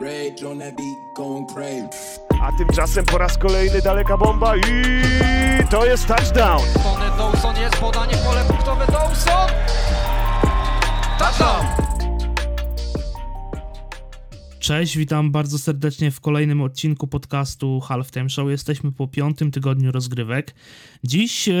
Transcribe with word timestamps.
Rage 0.00 0.42
on 0.44 0.58
that 0.58 0.76
beat, 0.76 0.98
going 1.14 1.46
crazy. 1.46 1.88
A 2.42 2.52
tymczasem 2.58 3.04
po 3.04 3.18
raz 3.18 3.38
kolejny 3.38 3.82
daleka 3.82 4.16
bomba 4.16 4.56
i 4.56 4.62
to 5.70 5.86
jest 5.86 6.06
touchdown. 6.06 6.62
Tony 6.82 7.10
Dawson 7.18 7.56
jest 7.56 7.76
podanie 7.76 8.16
w 8.16 8.24
pole 8.24 8.44
punktowe 8.44 8.86
Dawson! 8.86 9.48
Touchdown! 11.18 11.81
Cześć, 14.62 14.98
witam 14.98 15.32
bardzo 15.32 15.58
serdecznie 15.58 16.10
w 16.10 16.20
kolejnym 16.20 16.60
odcinku 16.60 17.06
podcastu 17.06 17.80
Halftime 17.80 18.30
Show. 18.30 18.50
Jesteśmy 18.50 18.92
po 18.92 19.08
piątym 19.08 19.50
tygodniu 19.50 19.92
rozgrywek. 19.92 20.54
Dziś 21.04 21.48
e, 21.48 21.54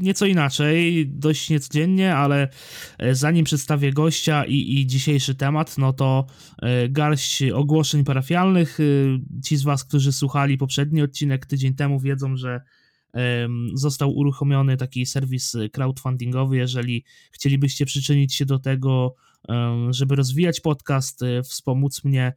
nieco 0.00 0.26
inaczej, 0.26 1.06
dość 1.08 1.50
niecodziennie, 1.50 2.14
ale 2.14 2.48
e, 2.98 3.14
zanim 3.14 3.44
przedstawię 3.44 3.92
gościa 3.92 4.44
i, 4.44 4.80
i 4.80 4.86
dzisiejszy 4.86 5.34
temat, 5.34 5.78
no 5.78 5.92
to 5.92 6.26
e, 6.62 6.88
garść 6.88 7.42
ogłoszeń 7.42 8.04
parafialnych. 8.04 8.78
Ci 9.44 9.56
z 9.56 9.62
Was, 9.62 9.84
którzy 9.84 10.12
słuchali 10.12 10.58
poprzedni 10.58 11.02
odcinek 11.02 11.46
tydzień 11.46 11.74
temu, 11.74 12.00
wiedzą, 12.00 12.36
że 12.36 12.60
został 13.74 14.16
uruchomiony 14.16 14.76
taki 14.76 15.06
serwis 15.06 15.56
crowdfundingowy. 15.72 16.56
Jeżeli 16.56 17.04
chcielibyście 17.32 17.86
przyczynić 17.86 18.34
się 18.34 18.46
do 18.46 18.58
tego, 18.58 19.14
żeby 19.90 20.16
rozwijać 20.16 20.60
podcast, 20.60 21.22
e, 21.22 21.42
wspomóc 21.42 22.04
mnie, 22.04 22.32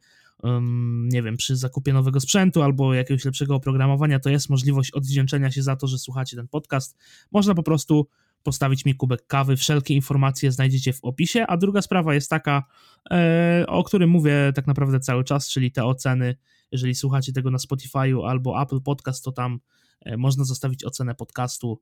nie 1.02 1.22
wiem, 1.22 1.36
przy 1.36 1.56
zakupie 1.56 1.92
nowego 1.92 2.20
sprzętu 2.20 2.62
albo 2.62 2.94
jakiegoś 2.94 3.24
lepszego 3.24 3.54
oprogramowania, 3.54 4.18
to 4.20 4.30
jest 4.30 4.50
możliwość 4.50 4.90
odwdzięczenia 4.90 5.50
się 5.50 5.62
za 5.62 5.76
to, 5.76 5.86
że 5.86 5.98
słuchacie 5.98 6.36
ten 6.36 6.48
podcast. 6.48 6.98
Można 7.32 7.54
po 7.54 7.62
prostu 7.62 8.08
postawić 8.46 8.84
mi 8.84 8.94
kubek 8.94 9.26
kawy. 9.26 9.56
Wszelkie 9.56 9.94
informacje 9.94 10.52
znajdziecie 10.52 10.92
w 10.92 11.04
opisie. 11.04 11.46
A 11.46 11.56
druga 11.56 11.82
sprawa 11.82 12.14
jest 12.14 12.30
taka, 12.30 12.64
e, 13.10 13.64
o 13.68 13.84
którym 13.84 14.10
mówię 14.10 14.52
tak 14.54 14.66
naprawdę 14.66 15.00
cały 15.00 15.24
czas, 15.24 15.48
czyli 15.48 15.72
te 15.72 15.84
oceny. 15.84 16.36
Jeżeli 16.72 16.94
słuchacie 16.94 17.32
tego 17.32 17.50
na 17.50 17.58
Spotify'u 17.58 18.28
albo 18.28 18.62
Apple 18.62 18.80
Podcast, 18.80 19.24
to 19.24 19.32
tam 19.32 19.60
e, 20.00 20.16
można 20.16 20.44
zostawić 20.44 20.84
ocenę 20.84 21.14
podcastu. 21.14 21.80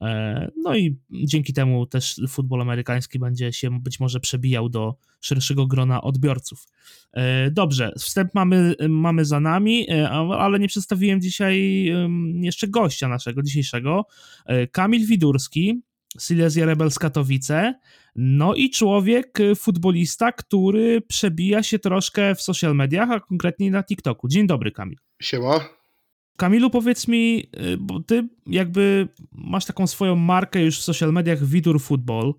E, 0.00 0.50
No 0.56 0.76
i 0.76 0.96
dzięki 1.10 1.52
temu 1.52 1.86
też 1.86 2.20
futbol 2.28 2.60
amerykański 2.60 3.18
będzie 3.18 3.52
się 3.52 3.80
być 3.80 4.00
może 4.00 4.20
przebijał 4.20 4.68
do 4.68 4.94
szerszego 5.20 5.66
grona 5.66 6.02
odbiorców. 6.02 6.66
E, 7.12 7.50
Dobrze, 7.50 7.92
wstęp 7.98 8.34
mamy, 8.34 8.74
mamy 8.88 9.24
za 9.24 9.40
nami, 9.40 9.90
e, 9.90 10.10
ale 10.10 10.58
nie 10.58 10.68
przedstawiłem 10.68 11.20
dzisiaj 11.20 11.84
jeszcze 12.40 12.68
gościa 12.68 13.08
naszego 13.08 13.42
dzisiejszego. 13.42 14.06
Kamil 14.72 15.06
Widurski, 15.06 15.82
Silesia 16.18 16.66
Rebels 16.66 16.98
Katowice, 16.98 17.74
no 18.16 18.54
i 18.54 18.70
człowiek, 18.70 19.38
futbolista, 19.56 20.32
który 20.32 21.00
przebija 21.00 21.62
się 21.62 21.78
troszkę 21.78 22.34
w 22.34 22.42
social 22.42 22.74
mediach, 22.74 23.10
a 23.10 23.20
konkretnie 23.20 23.70
na 23.70 23.82
TikToku. 23.82 24.28
Dzień 24.28 24.46
dobry, 24.46 24.72
Kamil. 24.72 24.98
Siema. 25.22 25.83
Kamilu, 26.36 26.70
powiedz 26.70 27.08
mi, 27.08 27.46
y, 27.72 27.76
bo 27.76 28.00
ty 28.00 28.28
jakby 28.46 29.08
masz 29.32 29.64
taką 29.64 29.86
swoją 29.86 30.16
markę 30.16 30.62
już 30.62 30.78
w 30.78 30.82
social 30.82 31.12
mediach 31.12 31.44
Widur 31.44 31.80
Football. 31.80 32.34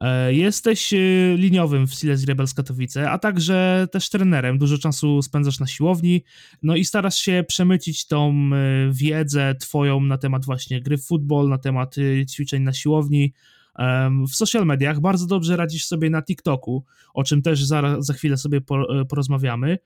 E, 0.00 0.34
Jesteś 0.34 0.92
y, 0.92 1.34
liniowym 1.38 1.86
w 1.86 1.94
Silesia 1.94 2.26
Rebels 2.26 2.54
Katowice, 2.54 3.10
a 3.10 3.18
także 3.18 3.88
też 3.92 4.10
trenerem. 4.10 4.58
Dużo 4.58 4.78
czasu 4.78 5.22
spędzasz 5.22 5.60
na 5.60 5.66
siłowni, 5.66 6.24
no 6.62 6.76
i 6.76 6.84
starasz 6.84 7.18
się 7.18 7.44
przemycić 7.48 8.06
tą 8.06 8.50
y, 8.88 8.92
wiedzę 8.92 9.54
twoją 9.54 10.00
na 10.00 10.18
temat 10.18 10.44
właśnie 10.44 10.80
gry 10.80 10.98
w 10.98 11.06
futbol, 11.06 11.48
na 11.48 11.58
temat 11.58 11.96
ćwiczeń 12.30 12.62
na 12.62 12.72
siłowni 12.72 13.32
w 14.28 14.34
social 14.36 14.66
mediach. 14.66 15.00
Bardzo 15.00 15.26
dobrze 15.26 15.56
radzisz 15.56 15.86
sobie 15.86 16.10
na 16.10 16.22
TikToku, 16.22 16.84
o 17.14 17.24
czym 17.24 17.42
też 17.42 17.64
za, 17.64 17.96
za 17.98 18.12
chwilę 18.12 18.36
sobie 18.36 18.60
po, 18.60 19.04
porozmawiamy. 19.08 19.78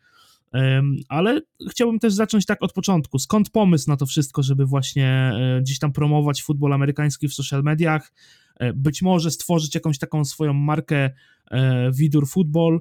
Ale 1.09 1.41
chciałbym 1.71 1.99
też 1.99 2.13
zacząć 2.13 2.47
tak 2.47 2.63
od 2.63 2.73
początku. 2.73 3.19
Skąd 3.19 3.51
pomysł 3.51 3.91
na 3.91 3.97
to 3.97 4.07
wszystko, 4.07 4.43
żeby 4.43 4.67
właśnie 4.67 5.07
e, 5.07 5.61
gdzieś 5.63 5.79
tam 5.79 5.93
promować 5.93 6.43
futbol 6.43 6.73
amerykański 6.73 7.29
w 7.29 7.35
social 7.35 7.63
mediach? 7.63 8.13
E, 8.57 8.73
Być 8.73 9.03
może 9.03 9.31
stworzyć 9.31 9.75
jakąś 9.75 9.99
taką 9.99 10.25
swoją 10.25 10.53
markę 10.53 11.11
e, 11.51 11.91
Widur 11.93 12.29
Football, 12.29 12.81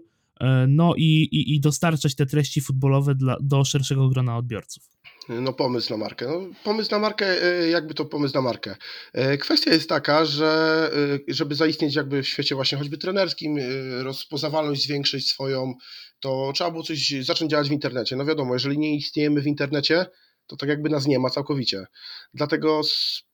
no 0.68 0.96
i, 0.96 1.04
i, 1.04 1.56
i 1.56 1.60
dostarczać 1.60 2.16
te 2.16 2.26
treści 2.26 2.62
futbolowe 2.62 3.16
dla, 3.16 3.38
do 3.42 3.66
szerszego 3.66 4.10
grona 4.10 4.38
odbiorców. 4.38 4.84
No 5.30 5.54
pomysł 5.54 5.94
na 5.94 5.98
markę. 5.98 6.28
No, 6.28 6.42
pomysł 6.64 6.92
na 6.92 7.00
markę, 7.00 7.26
jakby 7.70 7.94
to 7.94 8.06
pomysł 8.06 8.36
na 8.36 8.42
markę. 8.42 8.76
Kwestia 9.40 9.72
jest 9.72 9.90
taka, 9.90 10.26
że 10.26 10.92
żeby 11.28 11.56
zaistnieć 11.56 11.96
jakby 11.96 12.24
w 12.24 12.28
świecie 12.28 12.56
właśnie 12.56 12.78
choćby 12.78 12.98
trenerskim, 12.98 13.58
rozpoznawalność 14.02 14.84
zwiększyć 14.84 15.30
swoją, 15.30 15.74
to 16.20 16.52
trzeba 16.56 16.72
było 16.72 16.84
coś 16.84 17.14
zacząć 17.22 17.52
działać 17.52 17.70
w 17.70 17.72
internecie. 17.72 18.16
No 18.16 18.26
wiadomo, 18.26 18.54
jeżeli 18.54 18.78
nie 18.78 18.96
istniejemy 18.96 19.42
w 19.42 19.48
internecie, 19.48 20.06
to 20.48 20.56
tak 20.56 20.70
jakby 20.70 20.90
nas 20.90 21.08
nie 21.08 21.20
ma 21.20 21.30
całkowicie. 21.30 21.86
Dlatego 22.34 22.82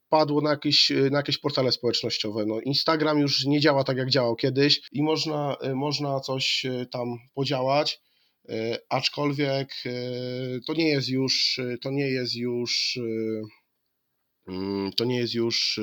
spadło 0.06 0.40
na 0.40 0.50
jakieś, 0.50 0.92
na 1.10 1.16
jakieś 1.18 1.38
portale 1.38 1.72
społecznościowe. 1.72 2.46
No, 2.46 2.60
Instagram 2.60 3.18
już 3.18 3.44
nie 3.44 3.60
działa 3.60 3.84
tak, 3.84 3.96
jak 3.96 4.10
działał 4.10 4.36
kiedyś 4.36 4.80
i 4.92 5.02
można, 5.02 5.56
y, 5.64 5.74
można 5.74 6.20
coś 6.20 6.64
y, 6.64 6.86
tam 6.90 7.18
podziałać. 7.34 8.00
E, 8.48 8.78
aczkolwiek 8.88 9.74
to 10.66 10.74
nie 10.74 10.88
jest 10.88 11.08
już, 11.08 11.60
to 11.82 11.90
nie 11.90 12.08
jest 12.08 12.34
już, 12.34 12.98
mm, 14.48 14.92
to 14.92 15.04
nie 15.04 15.18
jest 15.18 15.34
już 15.34 15.80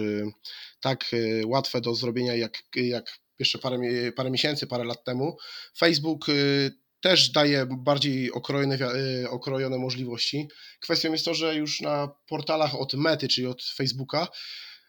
tak 0.81 1.11
łatwe 1.45 1.81
do 1.81 1.95
zrobienia 1.95 2.35
jak, 2.35 2.63
jak 2.75 3.19
jeszcze 3.39 3.59
parę, 3.59 3.77
parę 4.15 4.31
miesięcy, 4.31 4.67
parę 4.67 4.83
lat 4.83 5.03
temu. 5.03 5.37
Facebook 5.77 6.25
też 7.03 7.29
daje 7.29 7.65
bardziej 7.65 8.31
okrojone, 8.31 8.75
e, 8.75 9.29
okrojone 9.29 9.77
możliwości. 9.77 10.47
Kwestią 10.79 11.11
jest 11.11 11.25
to, 11.25 11.33
że 11.33 11.55
już 11.55 11.81
na 11.81 12.09
portalach 12.27 12.75
od 12.75 12.93
Mety, 12.93 13.27
czyli 13.27 13.47
od 13.47 13.63
Facebooka, 13.63 14.27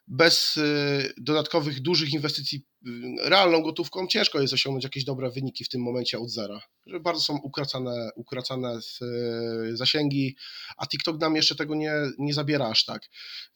bez 0.08 0.56
e, 0.56 0.62
dodatkowych 1.18 1.80
dużych 1.80 2.12
inwestycji 2.12 2.66
y, 2.86 2.90
realną 3.22 3.62
gotówką 3.62 4.06
ciężko 4.06 4.40
jest 4.40 4.54
osiągnąć 4.54 4.84
jakieś 4.84 5.04
dobre 5.04 5.30
wyniki 5.30 5.64
w 5.64 5.68
tym 5.68 5.82
momencie 5.82 6.18
od 6.18 6.30
zera. 6.30 6.60
Bardzo 7.00 7.20
są 7.20 7.38
ukracane, 7.38 8.10
ukracane 8.16 8.78
zasięgi, 9.72 10.36
a 10.76 10.86
TikTok 10.86 11.20
nam 11.20 11.36
jeszcze 11.36 11.54
tego 11.54 11.74
nie, 11.74 11.92
nie 12.18 12.34
zabiera 12.34 12.68
aż 12.68 12.84
tak. 12.84 13.02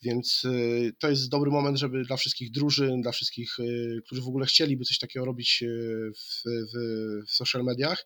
Więc 0.03 0.43
to 0.99 1.11
jest 1.11 1.29
dobry 1.29 1.51
moment, 1.51 1.79
żeby 1.79 2.05
dla 2.05 2.17
wszystkich 2.17 2.51
drużyn, 2.51 3.03
dla 3.03 3.13
wszystkich, 3.13 3.57
którzy 4.07 4.23
w 4.23 4.29
ogóle 4.29 4.47
chcieliby 4.47 4.85
coś 4.85 4.99
takiego 4.99 5.27
robić 5.27 5.65
w, 6.17 6.43
w, 6.45 6.73
w 7.29 7.31
social 7.31 7.65
mediach, 7.65 8.05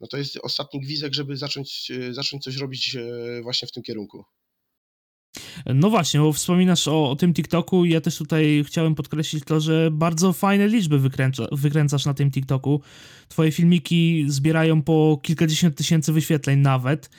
no 0.00 0.06
to 0.06 0.16
jest 0.16 0.36
ostatni 0.42 0.80
gwizdek, 0.80 1.14
żeby 1.14 1.36
zacząć, 1.36 1.90
e, 1.90 2.14
zacząć 2.14 2.44
coś 2.44 2.56
robić 2.56 2.96
e, 2.96 3.42
właśnie 3.42 3.68
w 3.68 3.72
tym 3.72 3.82
kierunku. 3.82 4.24
No 5.74 5.90
właśnie, 5.90 6.20
bo 6.20 6.32
wspominasz 6.32 6.88
o, 6.88 7.10
o 7.10 7.16
tym 7.16 7.34
TikToku 7.34 7.84
i 7.84 7.90
ja 7.90 8.00
też 8.00 8.18
tutaj 8.18 8.64
chciałem 8.66 8.94
podkreślić 8.94 9.44
to, 9.44 9.60
że 9.60 9.90
bardzo 9.92 10.32
fajne 10.32 10.68
liczby 10.68 10.98
wykręcza, 10.98 11.46
wykręcasz 11.52 12.06
na 12.06 12.14
tym 12.14 12.30
TikToku. 12.30 12.80
Twoje 13.28 13.52
filmiki 13.52 14.24
zbierają 14.28 14.82
po 14.82 15.20
kilkadziesiąt 15.22 15.76
tysięcy 15.76 16.12
wyświetleń 16.12 16.60
nawet. 16.60 17.10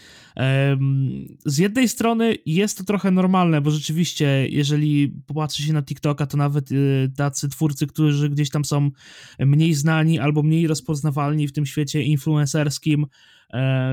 Z 1.46 1.58
jednej 1.58 1.90
strony 1.90 2.36
jest 2.46 2.78
to 2.78 2.84
trochę 2.84 3.12
normalne, 3.12 3.62
bo 3.62 3.72
rzeczywiście, 3.72 4.48
jeżeli 4.50 5.14
popatrzy 5.28 5.64
się 5.64 5.74
na 5.74 5.84
TikToka, 5.84 6.26
to 6.26 6.38
nawet 6.38 6.72
y, 6.72 7.12
tacy 7.16 7.50
twórcy, 7.50 7.88
którzy 7.88 8.30
gdzieś 8.30 8.50
tam 8.50 8.66
są 8.66 8.92
mniej 9.40 9.74
znani 9.74 10.20
albo 10.20 10.44
mniej 10.44 10.68
rozpoznawalni 10.68 11.48
w 11.48 11.54
tym 11.54 11.66
świecie 11.66 12.04
influencerskim, 12.04 13.06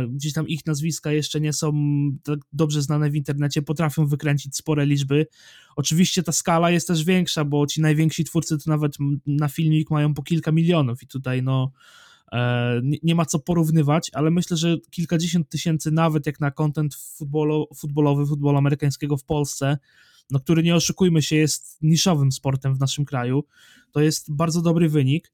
gdzieś 0.09 0.33
tam 0.33 0.49
ich 0.49 0.67
nazwiska 0.67 1.13
jeszcze 1.13 1.41
nie 1.41 1.53
są 1.53 1.73
tak 2.23 2.39
dobrze 2.53 2.83
znane 2.83 3.11
w 3.11 3.15
internecie, 3.15 3.63
potrafią 3.63 4.07
wykręcić 4.07 4.57
spore 4.57 4.87
liczby. 4.87 5.27
Oczywiście 5.77 6.23
ta 6.23 6.33
skala 6.33 6.71
jest 6.71 6.89
też 6.89 7.05
większa, 7.05 7.45
bo 7.45 7.67
ci 7.67 7.81
najwięksi 7.81 8.25
twórcy 8.25 8.59
to 8.59 8.71
nawet 8.71 8.97
na 9.27 9.49
filmik 9.49 9.91
mają 9.91 10.15
po 10.15 10.23
kilka 10.23 10.53
milionów 10.53 11.03
i 11.03 11.07
tutaj 11.07 11.43
no 11.43 11.73
e, 12.33 12.81
nie, 13.03 13.15
ma 13.15 13.27
co 13.27 13.39
porównywać, 13.39 14.11
ale 14.15 14.31
myślę, 14.31 14.57
że 14.57 14.77
kilkadziesiąt 14.91 15.49
tysięcy 15.49 15.91
nawet 15.91 16.27
jak 16.27 16.41
na 16.41 16.51
content 16.51 16.95
futbolo, 16.95 17.69
futbolowy, 17.77 18.27
futbolu 18.27 18.59
amerykańskiego 18.59 19.17
w 19.17 19.25
Polsce, 19.25 19.79
no 20.31 20.41
który 20.41 20.63
nie 20.63 20.75
oszukujmy 20.75 21.23
się 21.23 21.37
jest 21.37 21.83
niszowym 21.83 22.33
sportem 22.33 22.75
w 22.75 22.81
naszym 22.81 23.05
kraju, 23.05 23.45
to 23.93 24.01
jest 24.01 24.35
bardzo 24.35 24.63
dobry 24.63 24.89
wynik. 24.89 25.33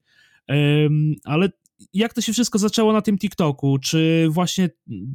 Ale 1.24 1.48
jak 1.92 2.14
to 2.14 2.20
się 2.20 2.32
wszystko 2.32 2.58
zaczęło 2.58 2.92
na 2.92 3.02
tym 3.02 3.18
TikToku? 3.18 3.78
Czy 3.78 4.28
właśnie 4.30 4.70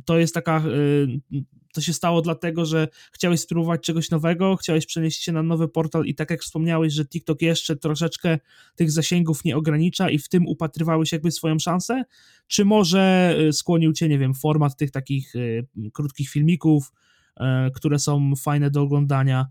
to 0.06 0.18
jest 0.18 0.34
taka, 0.34 0.64
y, 0.68 1.42
to 1.74 1.82
się 1.82 1.94
stało 1.94 2.22
dlatego, 2.22 2.66
że 2.66 2.88
chciałeś 3.12 3.40
spróbować 3.40 3.82
czegoś 3.82 4.10
nowego, 4.10 4.56
chciałeś 4.56 4.86
przenieść 4.86 5.24
się 5.24 5.32
na 5.32 5.44
nowy 5.44 5.68
portal 5.68 6.06
i 6.06 6.16
tak 6.16 6.30
jak 6.30 6.42
wspomniałeś, 6.42 6.94
że 6.94 7.06
TikTok 7.06 7.42
jeszcze 7.42 7.76
troszeczkę 7.76 8.40
tych 8.76 8.92
zasięgów 8.92 9.46
nie 9.46 9.58
ogranicza 9.58 10.10
i 10.10 10.20
w 10.20 10.30
tym 10.30 10.48
upatrywałeś 10.48 11.12
jakby 11.12 11.32
swoją 11.32 11.60
szansę? 11.60 12.04
Czy 12.48 12.66
może 12.66 13.36
y, 13.40 13.54
skłonił 13.54 13.94
cię, 13.94 14.10
nie 14.10 14.20
wiem, 14.20 14.34
format 14.34 14.78
tych 14.78 14.92
takich 14.92 15.36
y, 15.36 15.68
krótkich 15.94 16.30
filmików, 16.30 16.92
które 17.76 18.00
są 18.00 18.34
fajne 18.36 18.72
do 18.72 18.82
oglądania? 18.82 19.48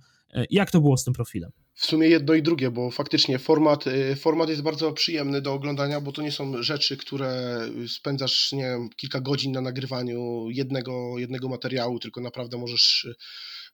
Jak 0.50 0.70
to 0.70 0.80
było 0.80 0.96
z 0.96 1.04
tym 1.04 1.14
profilem? 1.14 1.50
W 1.74 1.86
sumie 1.86 2.08
jedno 2.08 2.34
i 2.34 2.42
drugie, 2.42 2.70
bo 2.70 2.90
faktycznie 2.90 3.38
format, 3.38 3.86
y, 3.86 4.16
format 4.16 4.48
jest 4.48 4.62
bardzo 4.62 4.92
przyjemny 4.92 5.40
do 5.40 5.52
oglądania, 5.52 6.00
bo 6.00 6.12
to 6.12 6.22
nie 6.22 6.32
są 6.32 6.62
rzeczy, 6.62 6.96
które 6.96 7.60
spędzasz, 7.88 8.52
nie 8.52 8.62
wiem, 8.62 8.88
kilka 8.96 9.20
godzin 9.20 9.52
na 9.52 9.60
nagrywaniu 9.60 10.46
jednego, 10.50 11.18
jednego 11.18 11.48
materiału, 11.48 11.98
tylko 11.98 12.20
naprawdę 12.20 12.58
możesz 12.58 13.04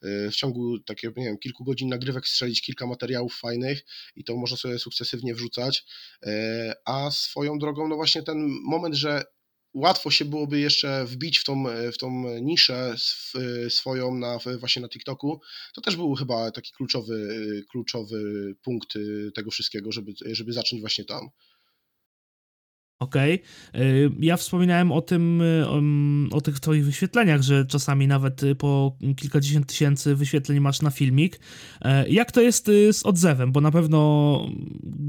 y, 0.05 0.31
w 0.31 0.37
ciągu 0.37 0.79
takie, 0.79 1.13
nie 1.17 1.25
wiem, 1.25 1.39
kilku 1.39 1.65
godzin 1.65 1.89
nagrywek 1.89 2.29
strzelić 2.29 2.63
kilka 2.63 2.87
materiałów 2.87 3.39
fajnych 3.39 3.85
i 4.17 4.25
to 4.25 4.37
można 4.37 4.57
sobie 4.57 4.79
sukcesywnie 4.79 5.35
wrzucać. 5.35 5.85
E, 6.27 6.75
a 6.85 7.11
swoją 7.11 7.59
drogą, 7.59 7.89
no 7.89 7.97
właśnie 7.97 8.23
ten 8.23 8.49
moment, 8.63 8.95
że 8.95 9.23
łatwo 9.75 10.11
się 10.11 10.25
byłoby 10.25 10.61
jeszcze 10.61 11.05
wbić 11.05 11.39
w 11.39 11.45
tą, 11.45 11.65
w 11.93 11.99
tą 11.99 12.25
niszę 12.41 12.95
swoją 13.69 14.15
na, 14.15 14.39
właśnie 14.59 14.83
na 14.83 14.89
TikToku, 14.89 15.41
to 15.75 15.81
też 15.81 15.97
był 15.97 16.15
chyba 16.15 16.51
taki 16.51 16.73
kluczowy, 16.73 17.39
kluczowy 17.71 18.55
punkt 18.63 18.89
tego 19.35 19.51
wszystkiego, 19.51 19.93
żeby, 19.93 20.13
żeby 20.33 20.53
zacząć 20.53 20.81
właśnie 20.81 21.05
tam. 21.05 21.29
Okej. 23.01 23.43
Okay. 23.69 24.11
Ja 24.21 24.37
wspominałem 24.37 24.93
o 24.93 25.01
tym, 25.01 25.41
y, 25.41 25.67
o 26.31 26.41
tych 26.41 26.61
twoich 26.61 26.85
wyświetleniach, 26.85 27.43
że 27.43 27.67
czasami 27.67 28.07
nawet 28.07 28.43
y, 28.43 28.55
po 28.55 28.97
kilkadziesiąt 29.17 29.67
tysięcy 29.67 30.15
wyświetleń 30.15 30.61
masz 30.61 30.83
na 30.83 30.91
filmik. 30.91 31.41
E, 31.83 32.09
jak 32.09 32.33
to 32.33 32.41
jest 32.41 32.69
y, 32.69 32.93
z 32.93 33.07
odzewem? 33.07 33.53
Bo 33.53 33.61
na 33.61 33.71
pewno, 33.71 34.01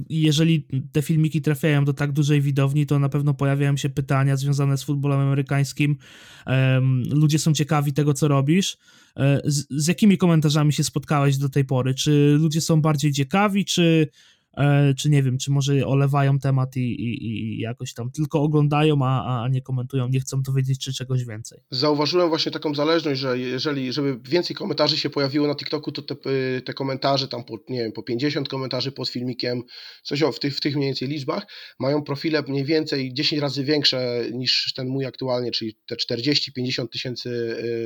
jeżeli 0.09 0.67
te 0.91 1.01
filmiki 1.01 1.41
trafiają 1.41 1.85
do 1.85 1.93
tak 1.93 2.11
dużej 2.11 2.41
widowni, 2.41 2.85
to 2.85 2.99
na 2.99 3.09
pewno 3.09 3.33
pojawiają 3.33 3.77
się 3.77 3.89
pytania 3.89 4.35
związane 4.35 4.77
z 4.77 4.83
futbolem 4.83 5.19
amerykańskim. 5.19 5.97
Ludzie 7.11 7.39
są 7.39 7.53
ciekawi 7.53 7.93
tego, 7.93 8.13
co 8.13 8.27
robisz. 8.27 8.77
Z, 9.45 9.65
z 9.69 9.87
jakimi 9.87 10.17
komentarzami 10.17 10.73
się 10.73 10.83
spotkałeś 10.83 11.37
do 11.37 11.49
tej 11.49 11.65
pory? 11.65 11.93
Czy 11.93 12.37
ludzie 12.39 12.61
są 12.61 12.81
bardziej 12.81 13.13
ciekawi, 13.13 13.65
czy 13.65 14.07
czy 14.97 15.09
nie 15.09 15.23
wiem, 15.23 15.37
czy 15.37 15.51
może 15.51 15.87
olewają 15.87 16.39
temat 16.39 16.77
i, 16.77 16.79
i, 16.79 17.33
i 17.33 17.59
jakoś 17.59 17.93
tam 17.93 18.11
tylko 18.11 18.41
oglądają, 18.41 18.97
a, 19.03 19.43
a 19.43 19.47
nie 19.47 19.61
komentują, 19.61 20.07
nie 20.07 20.19
chcą 20.19 20.41
dowiedzieć 20.41 20.79
czy 20.79 20.93
czegoś 20.93 21.25
więcej. 21.25 21.59
Zauważyłem 21.69 22.29
właśnie 22.29 22.51
taką 22.51 22.75
zależność, 22.75 23.19
że 23.19 23.39
jeżeli, 23.39 23.93
żeby 23.93 24.19
więcej 24.29 24.55
komentarzy 24.55 24.97
się 24.97 25.09
pojawiło 25.09 25.47
na 25.47 25.55
TikToku, 25.55 25.91
to 25.91 26.01
te, 26.01 26.15
te 26.65 26.73
komentarze 26.73 27.27
tam 27.27 27.43
po, 27.43 27.57
nie 27.69 27.79
wiem, 27.79 27.91
po 27.91 28.03
50 28.03 28.49
komentarzy 28.49 28.91
pod 28.91 29.09
filmikiem, 29.09 29.63
coś 30.03 30.23
o, 30.23 30.31
w, 30.31 30.39
tych, 30.39 30.55
w 30.55 30.61
tych 30.61 30.75
mniej 30.75 30.87
więcej 30.87 31.07
liczbach, 31.07 31.47
mają 31.79 32.03
profile 32.03 32.43
mniej 32.47 32.65
więcej 32.65 33.13
10 33.13 33.41
razy 33.41 33.63
większe 33.63 34.25
niż 34.33 34.73
ten 34.75 34.87
mój 34.87 35.05
aktualnie, 35.05 35.51
czyli 35.51 35.77
te 35.87 35.95
40-50 35.95 36.87
tysięcy 36.87 37.29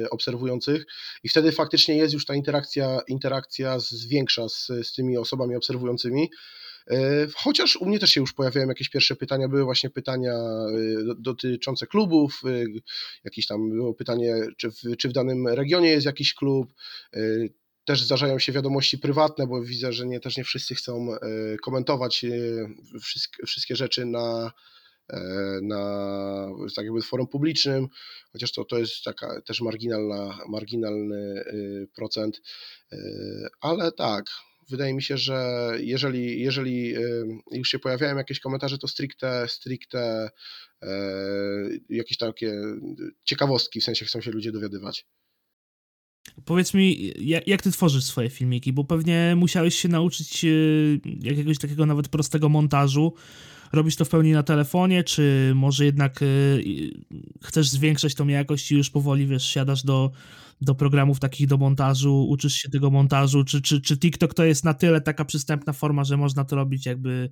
y, 0.04 0.10
obserwujących 0.10 0.86
i 1.24 1.30
wtedy 1.30 1.52
faktycznie 1.52 1.96
jest 1.96 2.14
już 2.14 2.26
ta 2.26 2.36
interakcja, 2.36 3.02
interakcja 3.08 3.80
zwiększa 3.80 4.50
z, 4.50 4.68
z 4.84 4.94
tymi 4.94 5.18
osobami 5.18 5.56
obserwującymi, 5.56 6.30
E, 6.30 6.55
chociaż 7.36 7.76
u 7.76 7.86
mnie 7.86 8.00
też 8.00 8.10
się 8.10 8.22
już 8.22 8.34
pojawiają 8.34 8.68
jakieś 8.68 8.90
pierwsze 8.90 9.16
pytania, 9.16 9.48
były 9.48 9.64
właśnie 9.64 9.90
pytania 9.90 10.34
e, 10.34 11.16
dotyczące 11.20 11.88
klubów, 11.88 12.42
e, 12.46 12.64
jakieś 13.24 13.48
tam 13.48 13.70
było 13.70 13.94
pytanie, 13.94 14.36
czy 14.58 14.72
w, 14.72 14.98
czy 14.98 15.10
w 15.10 15.14
danym 15.14 15.48
regionie 15.48 15.90
jest 15.90 16.06
jakiś 16.06 16.34
klub. 16.34 16.74
Też 17.86 18.04
zdarzają 18.04 18.40
się 18.40 18.52
wiadomości 18.52 18.98
prywatne, 18.98 19.48
bo 19.48 19.62
widzę, 19.62 19.94
że 19.94 20.08
nie, 20.08 20.20
też 20.20 20.38
nie 20.38 20.44
wszyscy 20.44 20.76
chcą 20.76 21.08
komentować 21.64 22.26
wszystkie 23.48 23.76
rzeczy 23.76 24.06
na, 24.06 24.52
na 25.62 26.50
tak 26.76 26.86
jakby 26.86 27.02
forum 27.02 27.28
publicznym, 27.28 27.88
chociaż 28.32 28.52
to, 28.52 28.66
to 28.66 28.78
jest 28.78 29.04
taka 29.04 29.42
też 29.42 29.62
marginalna, 29.62 30.40
marginalny 30.50 31.44
procent, 31.96 32.42
ale 33.62 33.92
tak, 33.92 34.26
wydaje 34.70 34.94
mi 34.94 35.04
się, 35.04 35.18
że 35.18 35.72
jeżeli, 35.80 36.42
jeżeli 36.42 36.94
już 37.52 37.70
się 37.70 37.80
pojawiają 37.80 38.18
jakieś 38.18 38.40
komentarze, 38.40 38.78
to 38.78 38.88
stricte, 38.88 39.48
stricte 39.48 40.30
e, 40.82 40.90
jakieś 41.90 42.18
takie 42.18 42.54
ciekawostki, 43.24 43.82
w 43.82 43.84
sensie 43.84 44.06
chcą 44.06 44.22
się 44.22 44.32
ludzie 44.32 44.52
dowiadywać. 44.52 45.06
Powiedz 46.46 46.74
mi, 46.74 47.14
jak, 47.48 47.62
ty 47.62 47.72
tworzysz 47.72 48.04
swoje 48.04 48.30
filmiki, 48.30 48.74
bo 48.74 48.84
pewnie 48.84 49.34
musiałeś 49.38 49.76
się 49.76 49.90
nauczyć 49.90 50.46
e, 50.46 50.48
jakiegoś 51.22 51.58
takiego 51.58 51.86
nawet 51.86 52.08
prostego 52.08 52.50
montażu. 52.50 53.14
Robisz 53.74 53.96
to 53.96 54.06
w 54.06 54.10
pełni 54.10 54.32
na 54.32 54.44
telefonie, 54.44 55.04
czy 55.04 55.52
może 55.56 55.86
jednak 55.86 56.22
e, 56.22 56.26
chcesz 57.44 57.70
zwiększać 57.70 58.16
tą 58.16 58.28
jakość 58.28 58.72
i 58.72 58.76
już 58.76 58.90
powoli, 58.90 59.28
wiesz, 59.28 59.50
siadasz 59.50 59.84
do, 59.84 60.12
do 60.62 60.76
programów 60.76 61.20
takich 61.20 61.48
do 61.48 61.58
montażu, 61.58 62.26
uczysz 62.30 62.54
się 62.54 62.70
tego 62.70 62.92
montażu, 62.92 63.44
czy, 63.44 63.62
czy, 63.62 63.82
czy 63.82 63.98
TikTok 63.98 64.34
to 64.34 64.46
jest 64.46 64.64
na 64.64 64.74
tyle 64.74 65.02
taka 65.02 65.26
przystępna 65.26 65.74
forma, 65.74 66.04
że 66.04 66.18
można 66.18 66.46
to 66.46 66.56
robić 66.56 66.86
jakby 66.86 67.30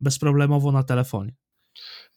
bezproblemowo 0.00 0.72
na 0.72 0.82
telefonie? 0.82 1.34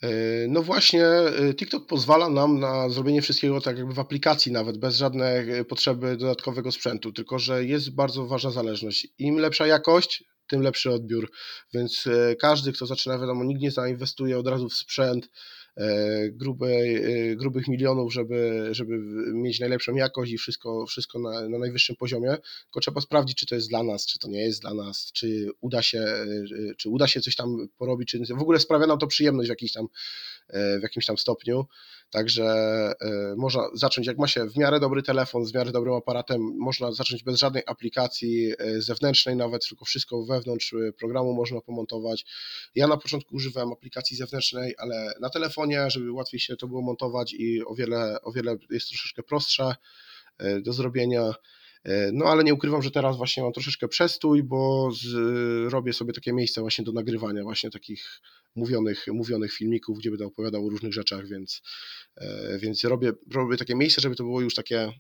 E, 0.04 0.10
no 0.48 0.64
właśnie, 0.64 1.06
e, 1.06 1.54
TikTok 1.54 1.88
pozwala 1.88 2.30
nam 2.30 2.60
na 2.60 2.90
zrobienie 2.90 3.22
wszystkiego 3.22 3.62
tak 3.62 3.78
jakby 3.78 3.94
w 3.94 4.00
aplikacji 4.00 4.52
nawet, 4.52 4.78
bez 4.78 4.96
żadnej 4.96 5.52
e, 5.52 5.66
potrzeby 5.66 6.18
dodatkowego 6.18 6.72
sprzętu, 6.72 7.12
tylko 7.12 7.40
że 7.40 7.66
jest 7.66 7.96
bardzo 7.96 8.28
ważna 8.28 8.52
zależność. 8.52 9.08
Im 9.18 9.38
lepsza 9.38 9.68
jakość, 9.68 10.24
tym 10.48 10.62
lepszy 10.62 10.92
odbiór, 10.92 11.32
więc 11.74 12.10
każdy, 12.40 12.74
kto 12.74 12.86
zaczyna, 12.86 13.20
wiadomo, 13.20 13.44
nikt 13.44 13.62
nie 13.62 13.72
zainwestuje 13.72 14.40
od 14.40 14.48
razu 14.48 14.70
w 14.70 14.74
sprzęt, 14.74 15.30
grubej, 16.32 16.96
e, 16.96 17.36
grubych 17.36 17.68
milionów, 17.68 18.14
żeby, 18.14 18.68
żeby 18.72 18.98
mieć 19.34 19.60
najlepszą 19.60 19.96
jakość 19.96 20.32
i 20.32 20.38
wszystko, 20.38 20.86
wszystko 20.86 21.20
na, 21.20 21.50
na 21.50 21.58
najwyższym 21.58 21.96
poziomie, 21.96 22.38
tylko 22.64 22.80
trzeba 22.80 23.02
sprawdzić, 23.02 23.38
czy 23.38 23.46
to 23.46 23.56
jest 23.56 23.70
dla 23.70 23.84
nas, 23.84 24.06
czy 24.06 24.20
to 24.20 24.28
nie 24.28 24.42
jest 24.42 24.62
dla 24.62 24.74
nas, 24.74 25.12
czy 25.14 25.50
uda 25.62 25.82
się, 25.82 26.00
e, 26.00 26.26
czy 26.78 26.90
uda 26.90 27.08
się 27.08 27.22
coś 27.22 27.36
tam 27.36 27.68
porobić, 27.78 28.10
czy 28.10 28.36
w 28.36 28.42
ogóle 28.42 28.60
sprawia 28.60 28.88
nam 28.88 29.00
to 29.00 29.08
przyjemność 29.08 29.48
w 29.48 29.50
jakiś 29.50 29.72
tam, 29.72 29.88
w 30.54 30.84
jakimś 30.84 31.06
tam 31.06 31.18
stopniu. 31.18 31.66
Także 32.10 32.44
e, 33.02 33.36
można 33.38 33.64
zacząć, 33.74 34.08
jak 34.08 34.18
ma 34.18 34.28
się 34.28 34.50
w 34.50 34.58
miarę 34.58 34.80
dobry 34.80 35.04
telefon, 35.04 35.46
z 35.46 35.54
miarę 35.54 35.72
dobrym 35.72 35.94
aparatem, 35.94 36.42
można 36.58 36.92
zacząć 36.92 37.24
bez 37.24 37.40
żadnej 37.40 37.64
aplikacji 37.68 38.54
e, 38.58 38.82
zewnętrznej, 38.82 39.36
nawet 39.36 39.68
tylko 39.68 39.86
wszystko 39.86 40.26
wewnątrz 40.26 40.74
e, 40.74 40.94
programu 40.94 41.34
można 41.34 41.62
pomontować. 41.62 42.26
Ja 42.76 42.88
na 42.88 42.98
początku 42.98 43.36
używałem 43.36 43.72
aplikacji 43.72 44.18
zewnętrznej, 44.18 44.76
ale 44.78 45.14
na 45.22 45.30
telefonie, 45.30 45.90
żeby 45.92 46.12
łatwiej 46.12 46.40
się 46.40 46.56
to 46.56 46.68
było 46.68 46.82
montować 46.82 47.34
i 47.34 47.66
o 47.66 47.76
wiele, 47.76 48.22
o 48.22 48.32
wiele 48.32 48.56
jest 48.70 48.90
troszeczkę 48.90 49.24
prostsze 49.24 49.76
do 50.62 50.74
zrobienia. 50.74 51.34
No 52.14 52.26
ale 52.26 52.44
nie 52.44 52.54
ukrywam, 52.54 52.82
że 52.82 52.92
teraz 52.92 53.18
właśnie 53.18 53.44
mam 53.44 53.54
troszeczkę 53.54 53.88
przestój, 53.88 54.44
bo 54.44 54.92
z, 54.92 55.14
robię 55.74 55.94
sobie 55.94 56.14
takie 56.14 56.34
miejsce 56.34 56.62
właśnie 56.62 56.86
do 56.86 56.92
nagrywania 56.92 57.44
właśnie 57.44 57.72
takich 57.72 58.22
mówionych, 58.56 59.06
mówionych 59.08 59.54
filmików, 59.54 59.98
gdzie 59.98 60.10
będę 60.10 60.26
opowiadał 60.26 60.66
o 60.66 60.70
różnych 60.70 60.94
rzeczach, 60.94 61.28
więc, 61.28 61.62
e, 62.18 62.60
więc 62.60 62.84
robię, 62.84 63.12
robię 63.34 63.58
takie 63.58 63.76
miejsce, 63.76 64.02
żeby 64.02 64.16
to 64.16 64.24
było 64.24 64.42
już 64.42 64.56
takie, 64.56 64.92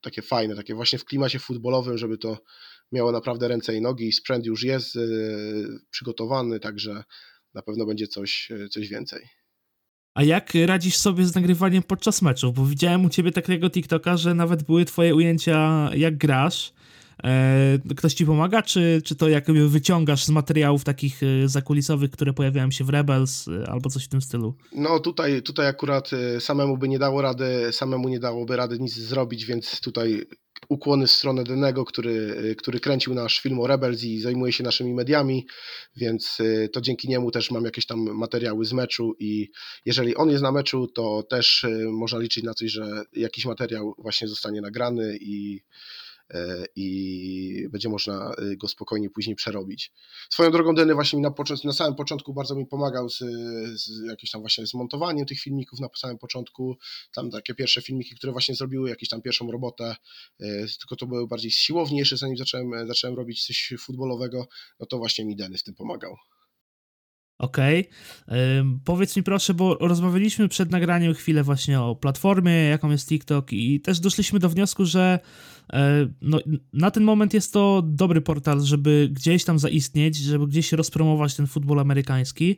takie 0.00 0.22
fajne, 0.22 0.56
takie 0.56 0.74
właśnie 0.74 0.98
w 0.98 1.04
klimacie 1.04 1.38
futbolowym, 1.38 1.98
żeby 1.98 2.18
to 2.18 2.38
miało 2.92 3.12
naprawdę 3.12 3.48
ręce 3.48 3.76
i 3.76 3.80
nogi, 3.80 4.12
sprzęt 4.12 4.46
już 4.46 4.62
jest 4.62 4.96
e, 4.96 5.00
przygotowany, 5.90 6.60
także 6.60 7.04
na 7.54 7.62
pewno 7.62 7.86
będzie 7.86 8.06
coś, 8.06 8.50
e, 8.50 8.68
coś 8.68 8.88
więcej. 8.88 9.37
A 10.14 10.22
jak 10.22 10.52
radzisz 10.66 10.96
sobie 10.96 11.26
z 11.26 11.34
nagrywaniem 11.34 11.82
podczas 11.82 12.22
meczów? 12.22 12.54
Bo 12.54 12.66
widziałem 12.66 13.04
u 13.04 13.08
ciebie 13.08 13.32
takiego 13.32 13.70
TikToka, 13.70 14.16
że 14.16 14.34
nawet 14.34 14.62
były 14.62 14.84
twoje 14.84 15.14
ujęcia 15.14 15.90
jak 15.94 16.16
grasz. 16.16 16.72
E, 17.24 17.78
ktoś 17.96 18.14
ci 18.14 18.26
pomaga, 18.26 18.62
czy, 18.62 19.02
czy 19.04 19.16
to 19.16 19.28
jakby 19.28 19.68
wyciągasz 19.68 20.24
z 20.24 20.28
materiałów 20.28 20.84
takich 20.84 21.22
e, 21.22 21.48
zakulisowych, 21.48 22.10
które 22.10 22.32
pojawiają 22.32 22.70
się 22.70 22.84
w 22.84 22.88
Rebels 22.88 23.48
e, 23.48 23.70
albo 23.70 23.90
coś 23.90 24.04
w 24.04 24.08
tym 24.08 24.22
stylu? 24.22 24.54
No 24.72 25.00
tutaj, 25.00 25.42
tutaj 25.42 25.66
akurat 25.66 26.10
samemu 26.40 26.78
by 26.78 26.88
nie 26.88 26.98
dało 26.98 27.22
rady, 27.22 27.72
samemu 27.72 28.08
nie 28.08 28.20
dałoby 28.20 28.56
rady 28.56 28.78
nic 28.78 28.94
zrobić, 28.94 29.44
więc 29.44 29.80
tutaj 29.80 30.26
ukłony 30.68 31.06
w 31.06 31.10
stronę 31.10 31.44
Denego, 31.44 31.84
który, 31.84 32.54
który 32.58 32.80
kręcił 32.80 33.14
nasz 33.14 33.40
film 33.40 33.60
o 33.60 33.66
Rebels 33.66 34.02
i 34.02 34.20
zajmuje 34.20 34.52
się 34.52 34.64
naszymi 34.64 34.94
mediami, 34.94 35.46
więc 35.96 36.38
to 36.72 36.80
dzięki 36.80 37.08
niemu 37.08 37.30
też 37.30 37.50
mam 37.50 37.64
jakieś 37.64 37.86
tam 37.86 37.98
materiały 38.00 38.64
z 38.64 38.72
meczu 38.72 39.14
i 39.18 39.50
jeżeli 39.84 40.16
on 40.16 40.30
jest 40.30 40.42
na 40.42 40.52
meczu, 40.52 40.86
to 40.86 41.22
też 41.22 41.66
można 41.92 42.18
liczyć 42.18 42.44
na 42.44 42.54
coś, 42.54 42.70
że 42.70 43.04
jakiś 43.12 43.44
materiał 43.44 43.94
właśnie 43.98 44.28
zostanie 44.28 44.60
nagrany 44.60 45.18
i 45.20 45.60
i 46.76 47.68
będzie 47.70 47.88
można 47.88 48.34
e, 48.38 48.56
go 48.56 48.68
spokojnie 48.68 49.10
później 49.10 49.36
przerobić. 49.36 49.92
Swoją 50.30 50.50
drogą 50.50 50.74
Denny 50.74 50.94
właśnie 50.94 51.20
na, 51.20 51.34
na 51.64 51.72
samym 51.72 51.94
początku 51.94 52.34
bardzo 52.34 52.54
mi 52.54 52.66
pomagał 52.66 53.08
z, 53.08 53.18
z 53.74 54.04
jakimś 54.06 54.30
tam 54.30 54.40
właśnie 54.40 54.66
zmontowaniem 54.66 55.26
tych 55.26 55.40
filmików 55.40 55.80
na 55.80 55.88
samym 55.96 56.18
początku, 56.18 56.76
tam 57.12 57.30
takie 57.30 57.54
pierwsze 57.54 57.82
filmiki, 57.82 58.14
które 58.14 58.32
właśnie 58.32 58.54
zrobiły 58.54 58.88
jakąś 58.90 59.08
tam 59.08 59.22
pierwszą 59.22 59.50
robotę, 59.52 59.96
e, 60.40 60.46
tylko 60.78 60.96
to 60.96 61.06
były 61.06 61.28
bardziej 61.28 61.50
siłowniejsze, 61.50 62.16
zanim 62.16 62.36
zacząłem, 62.36 62.88
zacząłem 62.88 63.16
robić 63.16 63.46
coś 63.46 63.72
futbolowego, 63.80 64.46
no 64.80 64.86
to 64.86 64.98
właśnie 64.98 65.24
mi 65.24 65.36
Denny 65.36 65.58
w 65.58 65.62
tym 65.62 65.74
pomagał. 65.74 66.16
Okej. 67.38 67.88
Okay. 68.26 68.64
Powiedz 68.84 69.16
mi 69.16 69.22
proszę, 69.22 69.54
bo 69.54 69.74
rozmawialiśmy 69.74 70.48
przed 70.48 70.70
nagraniem 70.70 71.14
chwilę 71.14 71.42
właśnie 71.42 71.80
o 71.80 71.96
platformie, 71.96 72.52
jaką 72.52 72.90
jest 72.90 73.08
TikTok 73.08 73.52
i 73.52 73.80
też 73.80 74.00
doszliśmy 74.00 74.38
do 74.38 74.48
wniosku, 74.48 74.84
że 74.84 75.18
e, 75.72 76.08
no, 76.22 76.38
na 76.72 76.90
ten 76.90 77.04
moment 77.04 77.34
jest 77.34 77.52
to 77.52 77.82
dobry 77.86 78.20
portal, 78.20 78.60
żeby 78.62 79.08
gdzieś 79.12 79.44
tam 79.44 79.58
zaistnieć, 79.58 80.16
żeby 80.16 80.46
gdzieś 80.46 80.72
rozpromować 80.72 81.34
ten 81.34 81.46
futbol 81.46 81.80
amerykański. 81.80 82.56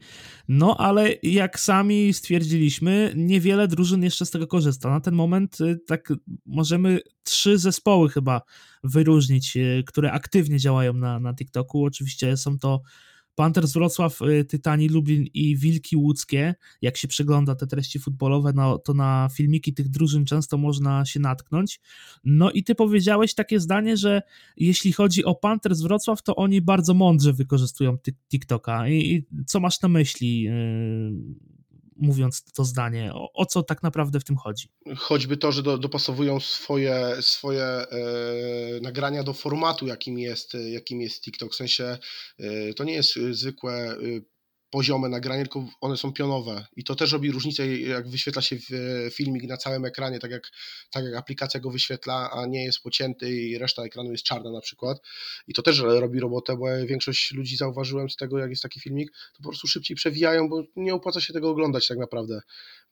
No 0.48 0.76
ale 0.76 1.14
jak 1.22 1.60
sami 1.60 2.12
stwierdziliśmy, 2.12 3.12
niewiele 3.16 3.68
drużyn 3.68 4.02
jeszcze 4.02 4.26
z 4.26 4.30
tego 4.30 4.46
korzysta. 4.46 4.90
Na 4.90 5.00
ten 5.00 5.14
moment 5.14 5.60
y, 5.60 5.80
tak 5.86 6.12
możemy 6.46 7.00
trzy 7.22 7.58
zespoły 7.58 8.08
chyba 8.08 8.42
wyróżnić, 8.84 9.56
y, 9.56 9.84
które 9.86 10.12
aktywnie 10.12 10.58
działają 10.58 10.92
na, 10.92 11.20
na 11.20 11.34
TikToku. 11.34 11.84
Oczywiście 11.84 12.36
są 12.36 12.58
to 12.58 12.82
Panthers 13.34 13.72
Wrocław, 13.72 14.22
y, 14.22 14.44
Tytani 14.44 14.88
Lublin 14.88 15.26
i 15.34 15.56
Wilki 15.56 15.96
Łódzkie, 15.96 16.54
jak 16.82 16.96
się 16.96 17.08
przegląda 17.08 17.54
te 17.54 17.66
treści 17.66 17.98
futbolowe, 17.98 18.52
no, 18.54 18.78
to 18.78 18.94
na 18.94 19.28
filmiki 19.32 19.74
tych 19.74 19.88
drużyn 19.88 20.24
często 20.24 20.58
można 20.58 21.04
się 21.04 21.20
natknąć. 21.20 21.80
No 22.24 22.50
i 22.50 22.64
ty 22.64 22.74
powiedziałeś 22.74 23.34
takie 23.34 23.60
zdanie, 23.60 23.96
że 23.96 24.22
jeśli 24.56 24.92
chodzi 24.92 25.24
o 25.24 25.34
Panthers 25.34 25.80
Wrocław, 25.80 26.22
to 26.22 26.36
oni 26.36 26.60
bardzo 26.60 26.94
mądrze 26.94 27.32
wykorzystują 27.32 27.96
TikToka. 28.30 28.88
I, 28.88 29.14
i 29.14 29.26
co 29.46 29.60
masz 29.60 29.82
na 29.82 29.88
myśli? 29.88 30.48
Mówiąc 32.00 32.44
to 32.52 32.64
zdanie. 32.64 33.14
O, 33.14 33.32
o, 33.32 33.46
co 33.46 33.62
tak 33.62 33.82
naprawdę 33.82 34.20
w 34.20 34.24
tym 34.24 34.36
chodzi? 34.36 34.68
Choćby 34.96 35.36
to, 35.36 35.52
że 35.52 35.62
do, 35.62 35.78
dopasowują 35.78 36.40
swoje, 36.40 37.16
swoje 37.20 37.64
e, 37.64 37.86
nagrania 38.82 39.22
do 39.22 39.32
formatu, 39.32 39.86
jakim 39.86 40.18
jest, 40.18 40.54
jakim 40.54 41.00
jest 41.00 41.22
TikTok. 41.22 41.52
W 41.52 41.56
sensie 41.56 41.98
e, 42.38 42.74
to 42.74 42.84
nie 42.84 42.92
jest 42.92 43.14
zwykłe 43.30 43.72
e, 43.72 43.96
poziome 44.70 45.08
nagrania, 45.08 45.42
tylko 45.42 45.64
one 45.80 45.96
są 45.96 46.12
pionowe. 46.12 46.66
I 46.76 46.84
to 46.84 46.94
też 46.94 47.12
robi 47.12 47.30
różnicę, 47.30 47.76
jak 47.76 48.08
wyświetla 48.08 48.42
się 48.42 48.56
filmik 49.10 49.42
na 49.42 49.56
całym 49.56 49.84
ekranie, 49.84 50.18
tak 50.18 50.30
jak, 50.30 50.50
tak 50.90 51.04
jak 51.04 51.14
aplikacja 51.14 51.60
go 51.60 51.70
wyświetla, 51.70 52.30
a 52.30 52.46
nie 52.46 52.64
jest 52.64 52.80
pocięty 52.82 53.30
i 53.30 53.58
reszta 53.58 53.82
ekranu 53.82 54.12
jest 54.12 54.24
czarna 54.24 54.50
na 54.52 54.60
przykład. 54.60 54.98
I 55.46 55.54
to 55.54 55.62
też 55.62 55.78
robi 55.80 56.20
robotę, 56.20 56.56
bo 56.56 56.66
większość 56.86 57.32
ludzi 57.32 57.56
zauważyłem 57.56 58.10
z 58.10 58.16
tego, 58.16 58.38
jak 58.38 58.50
jest 58.50 58.62
taki 58.62 58.80
filmik, 58.80 59.10
to 59.10 59.42
po 59.42 59.48
prostu 59.48 59.68
szybciej 59.68 59.96
przewijają, 59.96 60.48
bo 60.48 60.62
nie 60.76 60.94
opłaca 60.94 61.20
się 61.20 61.32
tego 61.32 61.50
oglądać 61.50 61.88
tak 61.88 61.98
naprawdę, 61.98 62.40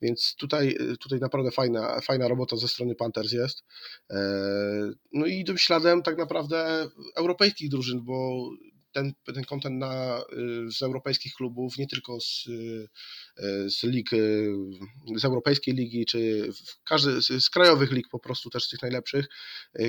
więc 0.03 0.35
tutaj, 0.39 0.77
tutaj 1.01 1.21
naprawdę 1.21 1.51
fajna, 1.51 2.01
fajna 2.01 2.29
robota 2.29 2.57
ze 2.57 2.69
strony 2.69 2.95
Panthers 2.95 3.33
jest. 3.33 3.65
E, 4.11 4.19
no 5.13 5.27
i 5.27 5.45
tym 5.45 5.59
śladem 5.59 6.03
tak 6.03 6.19
naprawdę 6.19 6.89
europejskich 7.17 7.69
drużyn, 7.69 8.05
bo 8.05 8.49
ten, 8.93 9.13
ten 9.35 9.45
content 9.45 9.79
na, 9.79 10.23
y, 10.33 10.73
z 10.73 10.83
europejskich 10.83 11.35
klubów, 11.35 11.79
nie 11.79 11.87
tylko 11.87 12.21
z, 12.21 12.47
y, 12.47 12.89
z 13.69 13.83
lig, 13.83 14.13
y, 14.13 14.53
z 15.17 15.25
europejskiej 15.25 15.75
ligi, 15.75 16.07
czy 16.07 16.51
każdy 16.85 17.23
z 17.41 17.51
krajowych 17.51 17.93
lig 17.93 18.09
po 18.09 18.19
prostu 18.19 18.51
też 18.51 18.65
z 18.65 18.69
tych 18.69 18.83
najlepszych. 18.83 19.27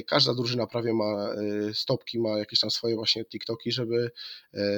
Każda 0.07 0.33
drużyna 0.33 0.67
prawie 0.67 0.93
ma 0.93 1.29
stopki, 1.73 2.19
ma 2.19 2.37
jakieś 2.37 2.59
tam 2.59 2.71
swoje 2.71 2.95
właśnie 2.95 3.25
TikToki, 3.25 3.71
żeby, 3.71 4.11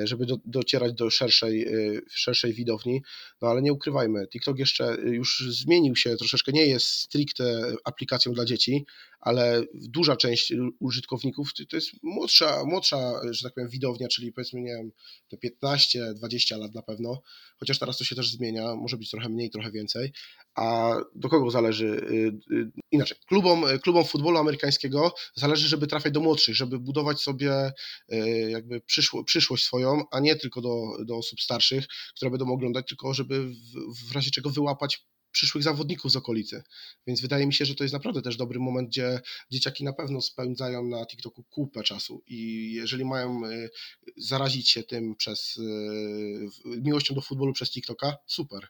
żeby 0.03 0.25
do, 0.25 0.37
docierać 0.45 0.93
do 0.93 1.09
szerszej, 1.09 1.67
szerszej 2.09 2.53
widowni. 2.53 3.01
No 3.41 3.47
ale 3.47 3.61
nie 3.61 3.73
ukrywajmy, 3.73 4.27
TikTok 4.27 4.59
jeszcze 4.59 4.97
już 5.03 5.43
zmienił 5.49 5.95
się 5.95 6.15
troszeczkę, 6.17 6.51
nie 6.51 6.65
jest 6.65 6.85
stricte 6.85 7.73
aplikacją 7.83 8.33
dla 8.33 8.45
dzieci, 8.45 8.85
ale 9.21 9.63
duża 9.73 10.15
część 10.15 10.53
użytkowników 10.79 11.53
to 11.69 11.75
jest 11.75 11.89
młodsza, 12.03 12.65
młodsza, 12.65 13.13
że 13.31 13.43
tak 13.43 13.53
powiem, 13.53 13.69
widownia, 13.69 14.07
czyli 14.07 14.33
powiedzmy, 14.33 14.61
nie 14.61 14.75
wiem, 14.75 14.91
te 15.29 15.37
15-20 15.65 16.59
lat 16.59 16.75
na 16.75 16.81
pewno, 16.81 17.21
chociaż 17.57 17.79
teraz 17.79 17.97
to 17.97 18.03
się 18.03 18.15
też 18.15 18.31
zmienia, 18.31 18.60
może 18.75 18.97
być 18.97 19.09
trochę 19.11 19.29
mniej, 19.29 19.49
trochę 19.49 19.71
więcej. 19.71 20.11
A 20.55 20.95
do 21.15 21.29
kogo 21.29 21.51
zależy? 21.51 21.85
Y, 21.85 22.55
y, 22.55 22.71
inaczej, 22.91 23.17
klubom, 23.27 23.63
klubom 23.83 24.05
futbolu 24.05 24.37
amerykańskiego 24.37 25.13
zależy, 25.35 25.67
żeby 25.67 25.87
trafiać 25.87 26.13
do 26.13 26.19
młodszych, 26.19 26.55
żeby 26.55 26.79
budować 26.79 27.21
sobie 27.21 27.71
y, 28.13 28.49
jakby 28.51 28.81
przyszło, 28.81 29.23
przyszłość 29.23 29.65
swoją, 29.65 30.03
a 30.11 30.19
nie 30.19 30.35
tylko 30.35 30.61
do, 30.61 30.97
do 31.05 31.17
osób 31.17 31.41
starszych, 31.41 31.85
które 32.15 32.31
będą 32.31 32.51
oglądać, 32.51 32.87
tylko 32.87 33.13
żeby 33.13 33.49
w, 33.49 34.09
w 34.09 34.15
razie 34.15 34.31
czego 34.31 34.49
wyłapać 34.49 35.05
przyszłych 35.31 35.63
zawodników 35.63 36.11
z 36.11 36.15
okolicy. 36.15 36.63
Więc 37.07 37.21
wydaje 37.21 37.47
mi 37.47 37.53
się, 37.53 37.65
że 37.65 37.75
to 37.75 37.83
jest 37.83 37.93
naprawdę 37.93 38.21
też 38.21 38.37
dobry 38.37 38.59
moment, 38.59 38.89
gdzie 38.89 39.21
dzieciaki 39.51 39.83
na 39.83 39.93
pewno 39.93 40.21
spędzają 40.21 40.87
na 40.87 41.05
TikToku 41.05 41.43
kupę 41.43 41.83
czasu 41.83 42.23
i 42.27 42.71
jeżeli 42.73 43.05
mają 43.05 43.45
y, 43.45 43.69
zarazić 44.17 44.69
się 44.69 44.83
tym 44.83 45.15
przez 45.15 45.57
y, 45.57 46.81
miłością 46.81 47.15
do 47.15 47.21
futbolu 47.21 47.53
przez 47.53 47.71
TikToka, 47.71 48.17
super. 48.25 48.67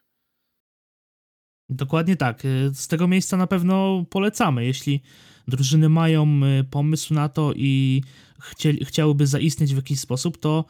Dokładnie 1.68 2.16
tak. 2.16 2.44
Y, 2.44 2.70
z 2.74 2.88
tego 2.88 3.08
miejsca 3.08 3.36
na 3.36 3.46
pewno 3.46 4.04
polecamy. 4.10 4.66
Jeśli 4.66 5.02
drużyny 5.48 5.88
mają 5.88 6.40
pomysł 6.70 7.14
na 7.14 7.28
to 7.28 7.52
i 7.56 8.02
chcieli, 8.42 8.84
chciałyby 8.84 9.26
zaistnieć 9.26 9.72
w 9.72 9.76
jakiś 9.76 10.00
sposób, 10.00 10.38
to 10.38 10.64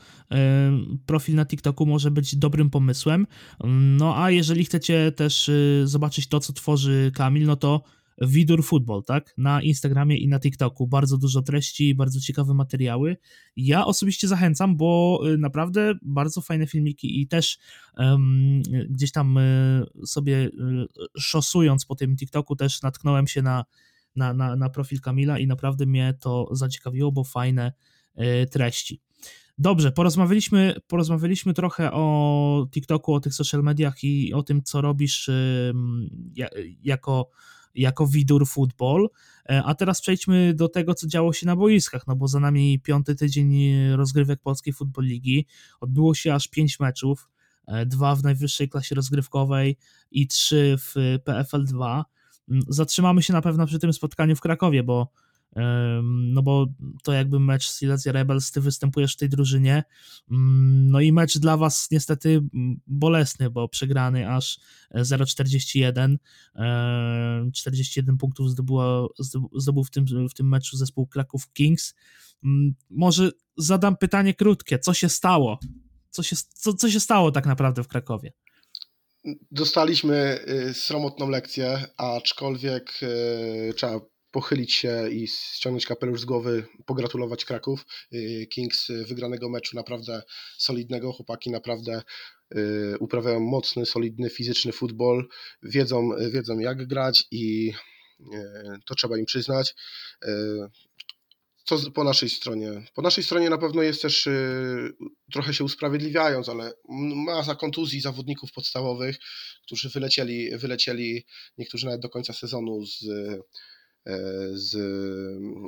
profil 1.07 1.35
na 1.35 1.47
TikToku 1.47 1.87
może 1.87 2.11
być 2.11 2.37
dobrym 2.37 2.71
pomysłem. 2.71 3.27
No 3.99 4.23
a 4.23 4.31
jeżeli 4.31 4.65
chcecie 4.65 5.13
też 5.13 5.49
y, 5.49 5.83
zobaczyć 5.85 6.27
to, 6.27 6.41
co 6.41 6.53
tworzy 6.53 7.13
Kamil, 7.15 7.47
no 7.47 7.57
to 7.57 7.83
Widur 8.21 8.65
Football, 8.65 9.05
tak? 9.05 9.35
Na 9.39 9.63
Instagramie 9.63 10.17
i 10.19 10.29
na 10.29 10.41
TikToku. 10.41 10.87
Bardzo 10.87 11.19
dużo 11.19 11.43
treści, 11.43 11.95
bardzo 11.95 12.21
ciekawe 12.21 12.55
materiały. 12.55 13.17
Ja 13.57 13.87
osobiście 13.87 14.29
zachęcam, 14.29 14.77
bo 14.77 15.21
y, 15.35 15.39
naprawdę 15.39 15.95
bardzo 16.03 16.41
fajne 16.41 16.67
filmiki 16.67 17.21
i 17.21 17.27
też 17.27 17.59
um, 17.97 18.63
gdzieś 18.89 19.13
tam 19.13 19.39
y, 19.39 19.85
sobie 20.07 20.51
szosując 21.19 21.85
po 21.85 21.95
tym 21.95 22.17
TikToku 22.17 22.57
też 22.57 22.83
natknąłem 22.83 23.27
się 23.27 23.43
na 23.43 23.65
na, 24.17 24.35
na, 24.35 24.57
na 24.57 24.71
profil 24.71 25.01
Kamila 25.01 25.39
i 25.39 25.47
naprawdę 25.47 25.87
mnie 25.87 26.15
to 26.21 26.49
zaciekawiło, 26.53 27.13
bo 27.13 27.25
fajne 27.25 27.73
y, 28.19 28.47
treści. 28.47 29.01
Dobrze, 29.59 29.93
porozmawialiśmy, 29.93 30.75
porozmawialiśmy 30.87 31.55
trochę 31.55 31.93
o 31.93 32.67
TikToku, 32.71 33.15
o 33.15 33.21
tych 33.21 33.35
social 33.35 33.63
mediach 33.63 34.05
i 34.05 34.35
o 34.35 34.43
tym, 34.43 34.63
co 34.63 34.81
robisz 34.81 35.29
y, 35.29 35.73
jako, 36.83 37.31
jako 37.75 38.07
widur 38.07 38.49
football. 38.49 39.09
E, 39.49 39.63
a 39.63 39.75
teraz 39.75 40.01
przejdźmy 40.01 40.55
do 40.55 40.69
tego, 40.69 40.95
co 40.95 41.07
działo 41.07 41.33
się 41.33 41.47
na 41.47 41.57
boiskach, 41.57 42.07
no 42.07 42.17
bo 42.17 42.29
za 42.29 42.41
nami 42.41 42.81
piąty 42.81 43.15
tydzień 43.15 43.77
rozgrywek 43.97 44.41
Polskiej 44.41 44.73
Football 44.73 45.05
Ligi. 45.05 45.47
Odbyło 45.81 46.15
się 46.15 46.35
aż 46.35 46.49
pięć 46.49 46.81
meczów, 46.81 47.29
e, 47.67 47.87
dwa 47.87 48.15
w 48.15 48.23
najwyższej 48.23 48.69
klasie 48.69 48.95
rozgrywkowej 48.95 49.77
i 50.11 50.27
trzy 50.27 50.77
w 50.79 50.95
PFL 51.25 51.65
2. 51.65 52.05
Zatrzymamy 52.69 53.23
się 53.23 53.33
na 53.33 53.43
pewno 53.43 53.67
przy 53.67 53.79
tym 53.79 53.93
spotkaniu 53.93 54.37
w 54.37 54.41
Krakowie, 54.41 54.83
bo 54.83 55.13
no 56.13 56.43
bo 56.43 56.67
to 57.03 57.13
jakby 57.13 57.41
mecz 57.41 57.71
Silesia 57.71 58.13
Rebels, 58.13 58.53
ty 58.53 58.61
występujesz 58.61 59.15
w 59.15 59.17
tej 59.17 59.29
drużynie, 59.29 59.85
no 60.29 61.01
i 61.01 61.13
mecz 61.13 61.39
dla 61.39 61.57
was 61.57 61.89
niestety 61.91 62.41
bolesny, 62.87 63.51
bo 63.51 63.69
przegrany 63.69 64.31
aż 64.31 64.61
0,41, 64.95 66.17
41 67.53 68.17
punktów 68.17 68.51
zdobyło, 68.51 69.15
zdobył 69.53 69.85
w 69.85 69.91
tym, 69.91 70.05
w 70.29 70.35
tym 70.35 70.49
meczu 70.49 70.77
zespół 70.77 71.07
Kraków 71.07 71.53
Kings. 71.53 71.95
Może 72.91 73.31
zadam 73.57 73.97
pytanie 73.97 74.35
krótkie, 74.35 74.79
co 74.79 74.95
się 74.95 75.09
stało? 75.09 75.59
Co 76.11 76.23
się, 76.23 76.37
co, 76.55 76.75
co 76.75 76.91
się 76.91 77.01
stało 77.01 77.31
tak 77.31 77.47
naprawdę 77.47 77.85
w 77.85 77.89
Krakowie? 77.89 78.33
Dostaliśmy 79.51 80.45
y, 80.71 80.75
sromotną 80.75 81.29
lekcję, 81.29 81.87
aczkolwiek 81.97 82.93
y, 83.03 83.75
trzeba 83.77 84.01
pochylić 84.31 84.75
się 84.75 85.11
i 85.11 85.29
ściągnąć 85.29 85.87
kapelusz 85.87 86.21
z 86.21 86.25
głowy, 86.25 86.65
pogratulować 86.87 87.45
Kraków. 87.45 87.87
Y, 88.15 88.47
Kings 88.51 88.89
wygranego 89.07 89.49
meczu 89.49 89.77
naprawdę 89.77 90.23
solidnego, 90.59 91.13
chłopaki 91.13 91.51
naprawdę 91.51 92.03
uprawiają 93.01 93.41
mocny, 93.41 93.87
solidny, 93.87 94.31
fizyczny 94.31 94.73
futbol, 94.73 95.29
wiedzą, 95.63 96.11
wiedzą 96.31 96.59
jak 96.59 96.87
grać 96.87 97.25
i 97.31 97.73
to 98.87 98.95
trzeba 98.95 99.19
im 99.19 99.25
przyznać 99.25 99.75
co 101.65 101.91
po 101.91 102.05
naszej 102.05 102.29
stronie? 102.29 102.85
Po 102.95 103.03
naszej 103.03 103.25
stronie 103.25 103.51
na 103.51 103.59
pewno 103.59 103.83
jest 103.83 104.03
też 104.03 104.27
y, 104.27 104.93
trochę 105.33 105.55
się 105.55 105.65
usprawiedliwiając, 105.65 106.49
ale 106.49 106.73
masa 107.27 107.55
kontuzji 107.55 108.01
zawodników 108.01 108.53
podstawowych, 108.53 109.19
którzy 109.67 109.89
wylecieli, 109.89 110.59
wylecieli 110.59 111.25
niektórzy 111.59 111.87
nawet 111.87 112.01
do 112.01 112.09
końca 112.09 112.33
sezonu 112.33 112.87
z, 112.87 113.03
y, 113.03 113.43
z 114.53 114.77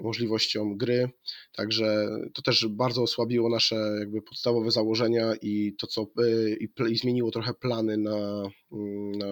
możliwością 0.02 0.76
gry. 0.76 1.10
Także 1.52 2.08
to 2.34 2.42
też 2.42 2.66
bardzo 2.68 3.02
osłabiło 3.02 3.50
nasze 3.50 3.96
jakby 3.98 4.22
podstawowe 4.22 4.70
założenia 4.70 5.34
i 5.42 5.74
to, 5.78 5.86
co 5.86 6.06
y, 6.20 6.58
i, 6.60 6.92
i 6.92 6.96
zmieniło 6.96 7.30
trochę 7.30 7.54
plany 7.54 7.96
na, 7.96 8.42
na 9.18 9.28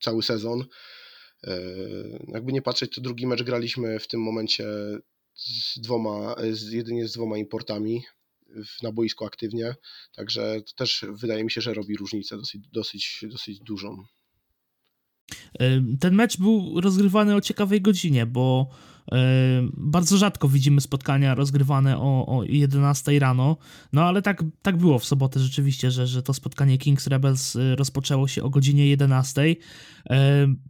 cały 0.00 0.22
sezon. 0.22 0.64
Jakby 2.28 2.52
nie 2.52 2.62
patrzeć, 2.62 2.94
to 2.94 3.00
drugi 3.00 3.26
mecz 3.26 3.42
graliśmy 3.42 3.98
w 3.98 4.08
tym 4.08 4.20
momencie 4.20 4.64
z 5.34 5.80
dwoma, 5.80 6.34
z, 6.50 6.72
jedynie 6.72 7.08
z 7.08 7.12
dwoma 7.12 7.38
importami. 7.38 8.02
na 8.82 8.92
boisku 8.92 9.24
aktywnie, 9.24 9.74
także 10.12 10.60
to 10.66 10.72
też 10.72 11.04
wydaje 11.08 11.44
mi 11.44 11.50
się, 11.50 11.60
że 11.60 11.74
robi 11.74 11.96
różnicę 11.96 12.36
dosyć, 12.36 12.68
dosyć, 12.72 13.24
dosyć 13.30 13.58
dużą. 13.58 14.04
Ten 16.00 16.14
mecz 16.14 16.36
był 16.36 16.80
rozgrywany 16.80 17.34
o 17.34 17.40
ciekawej 17.40 17.80
godzinie, 17.80 18.26
bo 18.26 18.68
bardzo 19.76 20.16
rzadko 20.16 20.48
widzimy 20.48 20.80
spotkania 20.80 21.34
rozgrywane 21.34 21.98
o, 21.98 22.38
o 22.38 22.44
11 22.44 23.18
rano, 23.18 23.56
no 23.92 24.04
ale 24.04 24.22
tak, 24.22 24.44
tak 24.62 24.76
było 24.76 24.98
w 24.98 25.04
sobotę 25.04 25.40
rzeczywiście, 25.40 25.90
że, 25.90 26.06
że 26.06 26.22
to 26.22 26.34
spotkanie 26.34 26.78
Kings 26.78 27.06
Rebels 27.06 27.56
y, 27.56 27.76
rozpoczęło 27.76 28.28
się 28.28 28.42
o 28.42 28.50
godzinie 28.50 28.86
11. 28.86 29.56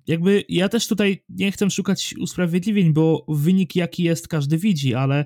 Jakby 0.06 0.44
ja 0.48 0.68
też 0.68 0.88
tutaj 0.88 1.24
nie 1.28 1.52
chcę 1.52 1.70
szukać 1.70 2.14
usprawiedliwień, 2.20 2.92
bo 2.92 3.24
wynik 3.28 3.76
jaki 3.76 4.02
jest 4.02 4.28
każdy 4.28 4.58
widzi, 4.58 4.94
ale 4.94 5.24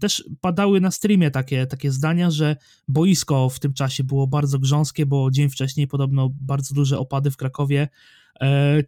też 0.00 0.24
padały 0.40 0.80
na 0.80 0.90
streamie 0.90 1.30
takie, 1.30 1.66
takie 1.66 1.90
zdania, 1.90 2.30
że 2.30 2.56
boisko 2.88 3.48
w 3.48 3.60
tym 3.60 3.72
czasie 3.72 4.04
było 4.04 4.26
bardzo 4.26 4.58
grząskie, 4.58 5.06
bo 5.06 5.30
dzień 5.30 5.48
wcześniej 5.48 5.88
podobno 5.88 6.30
bardzo 6.40 6.74
duże 6.74 6.98
opady 6.98 7.30
w 7.30 7.36
Krakowie 7.36 7.88
E, 7.88 7.88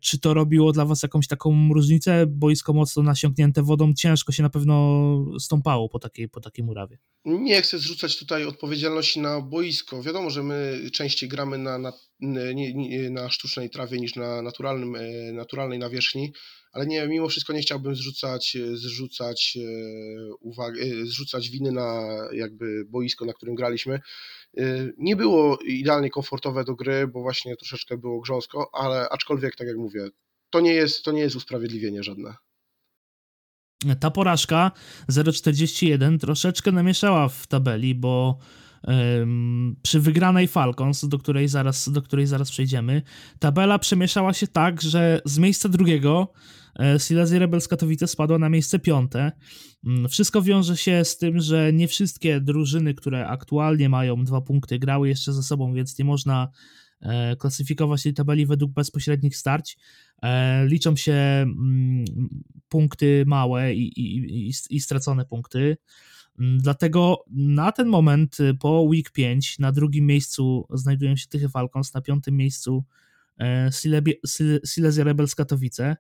czy 0.01 0.21
to 0.21 0.35
robiło 0.35 0.73
dla 0.73 0.85
was 0.85 1.03
jakąś 1.03 1.27
taką 1.27 1.69
różnicę? 1.75 2.27
Boisko 2.27 2.73
mocno 2.73 3.03
nasiąknięte 3.03 3.63
wodą, 3.63 3.95
ciężko 3.95 4.33
się 4.33 4.43
na 4.43 4.51
pewno 4.51 5.09
stąpało 5.41 5.89
po 5.89 5.99
takiej, 5.99 6.29
po 6.29 6.41
takiej 6.41 6.65
murawie. 6.65 6.99
Nie 7.25 7.63
chcę 7.63 7.79
zrzucać 7.79 8.19
tutaj 8.19 8.45
odpowiedzialności 8.45 9.21
na 9.21 9.41
boisko. 9.41 10.03
Wiadomo, 10.03 10.31
że 10.31 10.43
my 10.43 10.81
częściej 10.93 11.29
gramy 11.29 11.59
na, 11.59 11.79
na, 11.79 11.93
na 13.11 13.31
sztucznej 13.31 13.71
trawie 13.71 13.99
niż 13.99 14.17
na 14.17 14.43
naturalnym, 14.43 14.97
e, 14.97 15.33
naturalnej 15.33 15.79
nawierzchni, 15.79 16.33
ale 16.73 16.87
nie, 16.87 17.07
mimo 17.07 17.29
wszystko 17.29 17.53
nie 17.53 17.61
chciałbym 17.61 17.97
zrzucać, 17.97 18.57
zrzucać, 18.73 19.59
e, 19.61 20.35
uwagi, 20.41 20.81
zrzucać 21.05 21.51
winy 21.51 21.73
na 21.73 22.09
jakby 22.33 22.85
boisko, 22.89 23.25
na 23.25 23.33
którym 23.33 23.55
graliśmy. 23.55 24.01
Y, 24.59 24.95
nie 24.99 25.17
było 25.17 25.59
idealnie 25.59 26.11
komfortowe 26.11 26.65
do 26.65 26.75
gry, 26.75 27.09
bo 27.09 27.23
właśnie 27.23 27.57
troszeczkę 27.57 27.97
było 27.97 28.21
grząsko, 28.21 28.71
ale 28.73 29.09
aczkolwiek, 29.09 29.57
tak 29.57 29.69
jak 29.69 29.77
mówię, 29.77 30.09
to 30.51 30.61
nie 30.61 30.73
jest, 30.73 31.05
to 31.05 31.13
nie 31.13 31.21
jest 31.21 31.37
usprawiedliwienie 31.37 32.03
żadne. 32.03 32.35
Ta 34.01 34.11
porażka 34.11 34.71
0,41 35.11 36.19
troszeczkę 36.19 36.73
namieszała 36.73 37.29
w 37.29 37.47
tabeli, 37.47 37.95
bo 37.95 38.39
przy 39.83 40.01
wygranej 40.01 40.49
Falcons, 40.49 41.09
do 41.09 41.19
której, 41.19 41.49
zaraz, 41.49 41.89
do 41.89 42.03
której 42.03 42.27
zaraz 42.27 42.51
przejdziemy, 42.51 43.03
tabela 43.39 43.79
przemieszała 43.79 44.33
się 44.33 44.47
tak, 44.47 44.83
że 44.83 45.21
z 45.25 45.39
miejsca 45.39 45.69
drugiego 45.69 46.33
Silesia 46.99 47.39
Rebels 47.39 47.69
Katowice 47.69 48.07
spadła 48.07 48.39
na 48.39 48.49
miejsce 48.49 48.79
piąte. 48.79 49.33
Mm, 49.85 50.09
wszystko 50.09 50.43
wiąże 50.43 50.77
się 50.77 51.05
z 51.05 51.19
tym, 51.19 51.41
że 51.41 51.73
nie 51.73 51.89
wszystkie 51.89 52.41
drużyny, 52.41 52.95
które 52.95 53.27
aktualnie 53.27 53.89
mają 53.89 54.25
dwa 54.25 54.41
punkty, 54.41 54.79
grały 54.79 55.09
jeszcze 55.09 55.33
ze 55.33 55.43
sobą, 55.43 55.75
więc 55.75 55.99
nie 55.99 56.05
można 56.05 56.49
e, 57.01 57.37
klasyfikować 57.37 58.03
tej 58.03 58.15
tabeli 58.15 58.47
według 58.47 58.73
bezpośrednich 58.73 59.37
starć. 59.37 59.79
E, 60.23 60.67
liczą 60.67 60.97
się 60.97 61.13
mm, 61.13 62.05
punkty 62.69 63.25
małe 63.27 63.75
i, 63.75 64.01
i, 64.01 64.53
i, 64.71 64.81
stracone 64.81 65.25
punkty. 65.25 65.77
Mm, 66.39 66.59
dlatego 66.59 67.25
na 67.31 67.73
ten 67.73 67.89
moment 67.89 68.39
po 68.61 68.83
week 68.83 69.11
5 69.11 69.59
na 69.59 69.73
drugim 69.73 70.07
miejscu 70.07 70.67
znajdują 70.71 71.17
się 71.17 71.27
Tychy 71.27 71.49
Falcons, 71.49 71.95
na 71.95 72.01
piątym 72.01 72.37
miejscu 72.37 72.85
e, 72.95 73.08
Silesia 74.65 75.05
Rebels 75.05 75.35
Katowice. 75.35 75.97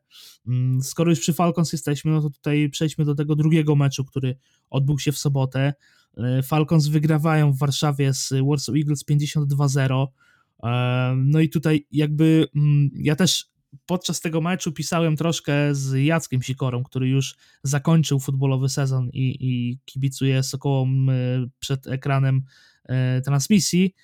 Mm, 0.46 0.82
skoro 0.82 1.10
już 1.10 1.20
przy 1.20 1.32
Falcons 1.32 1.72
jesteśmy, 1.72 2.10
no 2.10 2.22
to 2.22 2.30
tutaj 2.30 2.70
przejdźmy 2.70 3.04
do 3.04 3.14
tego 3.14 3.36
drugiego 3.36 3.76
meczu, 3.76 4.04
który 4.04 4.36
odbył 4.70 4.98
się 4.98 5.12
w 5.12 5.18
sobotę. 5.18 5.74
E, 6.16 6.42
Falcons 6.42 6.86
wygrywają 6.86 7.52
w 7.52 7.58
Warszawie 7.58 8.14
z 8.14 8.32
Warsaw 8.48 8.76
Eagles 8.76 9.04
52-0. 9.04 10.06
E, 10.62 11.14
no 11.16 11.40
i 11.40 11.48
tutaj 11.48 11.86
jakby 11.90 12.48
mm, 12.56 12.90
ja 12.94 13.16
też 13.16 13.50
podczas 13.86 14.20
tego 14.20 14.40
meczu 14.40 14.72
pisałem 14.72 15.16
troszkę 15.16 15.74
z 15.74 16.04
Jackiem 16.04 16.42
Sikorą, 16.42 16.84
który 16.84 17.08
już 17.08 17.36
zakończył 17.62 18.20
futbolowy 18.20 18.68
sezon 18.68 19.10
i, 19.12 19.36
i 19.40 19.78
kibicuje 19.84 20.42
Sokołom 20.42 21.10
e, 21.10 21.14
przed 21.58 21.86
ekranem 21.86 22.42
e, 22.84 23.20
transmisji. 23.20 23.94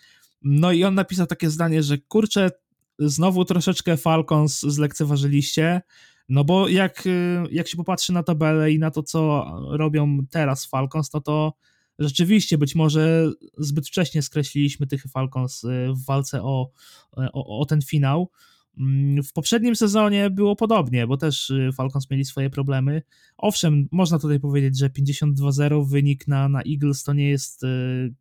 No 0.43 0.73
i 0.73 0.85
on 0.85 0.95
napisał 0.95 1.27
takie 1.27 1.51
zdanie, 1.51 1.83
że 1.83 1.99
kurczę, 1.99 2.51
znowu 2.99 3.45
troszeczkę 3.45 3.97
Falcons 3.97 4.61
zlekceważyliście, 4.61 5.81
no 6.29 6.45
bo 6.45 6.69
jak, 6.69 7.07
e, 7.07 7.45
jak 7.51 7.69
się 7.69 7.77
popatrzy 7.77 8.13
na 8.13 8.23
tabelę 8.23 8.73
i 8.73 8.79
na 8.79 8.91
to, 8.91 9.03
co 9.03 9.47
robią 9.71 10.19
teraz 10.31 10.67
Falcons, 10.67 11.13
no 11.13 11.21
to 11.21 11.55
rzeczywiście 11.99 12.59
być 12.59 12.75
może 12.75 13.31
zbyt 13.59 13.89
wcześnie 13.89 14.23
skreśliliśmy 14.23 14.87
tych 14.87 15.03
Falcons 15.03 15.63
w 15.89 16.05
walce 16.05 16.43
o, 16.43 16.71
o, 17.13 17.61
o 17.61 17.67
ten 17.67 17.83
finał. 17.83 18.31
Mm, 18.79 19.23
w 19.23 19.33
poprzednim 19.33 19.77
sezonie 19.77 20.31
było 20.31 20.57
podobnie, 20.57 21.07
bo 21.07 21.17
też 21.17 21.51
y, 21.51 21.71
Falcons 21.77 22.11
mieli 22.11 22.25
swoje 22.25 22.51
problemy. 22.51 23.03
Owszem, 23.37 23.89
można 23.93 24.19
tutaj 24.19 24.41
powiedzieć, 24.41 24.79
że 24.79 24.91
52-0 24.91 25.89
wynik 25.89 26.29
na, 26.29 26.49
na 26.49 26.63
Eagles 26.63 27.05
to 27.05 27.13
nie 27.13 27.31
jest, 27.31 27.63
y, 27.63 28.15